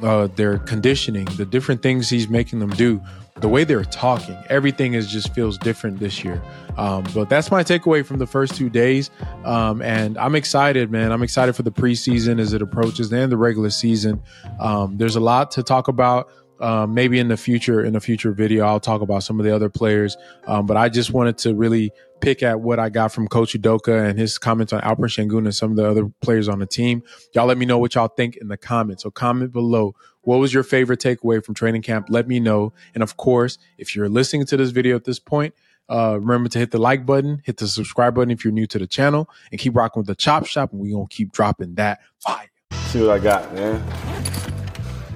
uh, 0.02 0.28
their 0.36 0.60
conditioning, 0.60 1.26
the 1.38 1.46
different 1.46 1.82
things 1.82 2.10
he's 2.10 2.28
making 2.28 2.60
them 2.60 2.70
do, 2.72 3.02
the 3.36 3.50
way 3.50 3.64
they're 3.64 3.84
talking, 3.84 4.38
everything 4.50 4.94
is 4.94 5.12
just 5.12 5.34
feels 5.34 5.58
different 5.58 6.00
this 6.00 6.24
year. 6.24 6.42
Um, 6.78 7.06
but 7.14 7.30
that's 7.30 7.52
my 7.52 7.64
takeaway 7.64 8.06
from 8.06 8.20
the 8.20 8.28
first 8.28 8.56
two 8.56 8.70
days. 8.70 9.10
Um, 9.44 9.82
and 9.82 10.18
I'm 10.18 10.36
excited, 10.36 10.92
man. 10.92 11.12
I'm 11.12 11.24
excited 11.24 11.56
for 11.56 11.64
the 11.64 11.72
preseason 11.72 12.40
as 12.40 12.54
it 12.54 12.62
approaches 12.62 13.12
and 13.12 13.32
the 13.32 13.38
regular 13.38 13.70
season. 13.70 14.22
Um, 14.60 14.98
there's 14.98 15.16
a 15.16 15.22
lot 15.22 15.52
to 15.52 15.64
talk 15.64 15.88
about. 15.88 16.30
Um, 16.60 16.94
maybe 16.94 17.20
in 17.20 17.28
the 17.28 17.36
future, 17.36 17.84
in 17.84 17.96
a 17.96 18.00
future 18.00 18.32
video, 18.32 18.64
I'll 18.64 18.80
talk 18.80 19.02
about 19.02 19.24
some 19.24 19.38
of 19.38 19.46
the 19.46 19.54
other 19.54 19.70
players. 19.70 20.16
Um, 20.48 20.66
but 20.66 20.78
I 20.78 20.88
just 20.88 21.12
wanted 21.12 21.38
to 21.40 21.54
really 21.56 21.92
pick 22.24 22.42
at 22.42 22.62
what 22.62 22.80
I 22.80 22.88
got 22.88 23.12
from 23.12 23.28
Coach 23.28 23.54
Udoka 23.54 24.10
and 24.10 24.18
his 24.18 24.38
comments 24.38 24.72
on 24.72 24.80
Alperen 24.82 25.10
Sengun 25.10 25.40
and 25.40 25.54
some 25.54 25.72
of 25.72 25.78
the 25.78 25.86
other 25.88 26.10
players 26.22 26.48
on 26.48 26.60
the 26.60 26.66
team. 26.66 27.04
Y'all 27.36 27.46
let 27.46 27.58
me 27.58 27.66
know 27.66 27.78
what 27.78 27.96
y'all 27.96 28.08
think 28.08 28.38
in 28.38 28.48
the 28.48 28.56
comments. 28.56 29.04
So 29.04 29.12
comment 29.12 29.52
below. 29.52 29.94
What 30.22 30.38
was 30.38 30.54
your 30.54 30.64
favorite 30.64 31.02
takeaway 31.02 31.44
from 31.44 31.54
training 31.54 31.82
camp? 31.82 32.08
Let 32.10 32.30
me 32.30 32.40
know. 32.40 32.72
And 32.94 33.04
of 33.04 33.18
course, 33.18 33.58
if 33.78 33.94
you're 33.94 34.08
listening 34.08 34.46
to 34.46 34.58
this 34.58 34.70
video 34.70 34.96
at 34.96 35.04
this 35.04 35.20
point, 35.20 35.54
uh, 35.90 36.18
remember 36.18 36.48
to 36.48 36.60
hit 36.60 36.72
the 36.72 36.78
like 36.78 37.06
button, 37.06 37.42
hit 37.44 37.58
the 37.58 37.68
subscribe 37.68 38.16
button 38.16 38.32
if 38.32 38.46
you're 38.46 38.54
new 38.54 38.68
to 38.68 38.80
the 38.80 38.88
channel, 38.88 39.30
and 39.52 39.60
keep 39.60 39.76
rocking 39.76 40.00
with 40.00 40.08
the 40.08 40.16
Chop 40.16 40.46
Shop. 40.46 40.72
And 40.72 40.80
we're 40.80 40.94
going 40.94 41.08
to 41.08 41.14
keep 41.14 41.34
dropping 41.34 41.76
that 41.76 42.00
fire. 42.20 42.50
See 42.72 43.02
what 43.02 43.10
I 43.10 43.20
got, 43.20 43.54
man. 43.54 43.84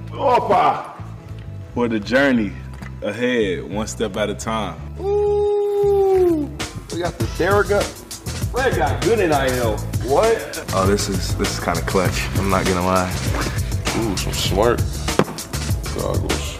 Opa! 0.09 1.01
For 1.73 1.87
the 1.87 2.01
journey 2.01 2.51
ahead, 3.01 3.63
one 3.63 3.87
step 3.87 4.17
at 4.17 4.29
a 4.29 4.35
time. 4.35 4.77
Ooh! 4.99 5.26
We 6.97 7.03
got 7.03 7.19
the 7.19 7.25
Theragun. 7.25 7.83
Fred 8.49 8.75
got 8.75 9.03
good 9.03 9.19
in 9.19 9.31
IL. 9.31 9.77
What? 10.09 10.65
Oh, 10.73 10.87
this 10.87 11.09
is 11.09 11.37
this 11.37 11.55
is 11.55 11.59
kind 11.59 11.77
of 11.77 11.85
clutch. 11.85 12.27
I'm 12.39 12.49
not 12.49 12.65
gonna 12.65 12.83
lie. 12.83 13.11
Ooh, 13.97 14.17
some 14.17 14.33
smart 14.33 14.79
goggles. 15.93 16.57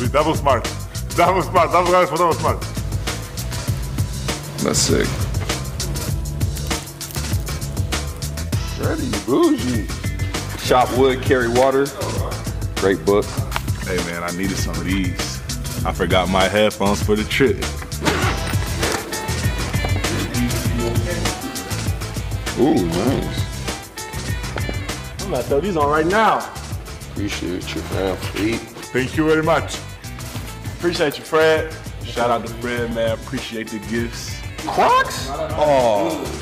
We 0.00 0.08
double 0.08 0.34
smart. 0.34 0.64
Double 1.14 1.40
smart. 1.40 1.70
Double 1.70 1.92
guys 1.92 2.10
for 2.10 2.16
double 2.16 2.32
smart. 2.32 2.60
That's 4.64 4.80
sick. 4.80 5.06
Ready, 8.80 9.08
bougie. 9.24 9.86
Chop 10.66 10.90
wood, 10.98 11.22
carry 11.22 11.46
water. 11.46 11.86
Great 12.80 13.04
book. 13.04 13.24
Hey 13.84 13.98
man, 14.10 14.24
I 14.24 14.32
needed 14.36 14.56
some 14.56 14.74
of 14.74 14.84
these. 14.84 15.40
I 15.86 15.92
forgot 15.92 16.28
my 16.28 16.48
headphones 16.48 17.00
for 17.00 17.14
the 17.14 17.22
trip. 17.22 17.64
Ooh, 22.60 22.74
nice. 22.74 23.40
I'm 25.22 25.30
gonna 25.30 25.42
throw 25.42 25.60
these 25.60 25.78
on 25.78 25.88
right 25.88 26.04
now. 26.04 26.46
Appreciate 27.12 27.74
you, 27.74 27.80
fam. 27.80 28.16
Sweet. 28.34 28.60
Thank 28.92 29.16
you 29.16 29.24
very 29.26 29.42
much. 29.42 29.78
Appreciate 30.76 31.16
you, 31.16 31.24
Fred. 31.24 31.74
Shout 32.04 32.28
out 32.30 32.46
to 32.46 32.52
Fred, 32.54 32.94
man. 32.94 33.12
Appreciate 33.12 33.68
the 33.68 33.78
gifts. 33.90 34.38
Crocs? 34.66 35.28
Oh. 35.30 36.39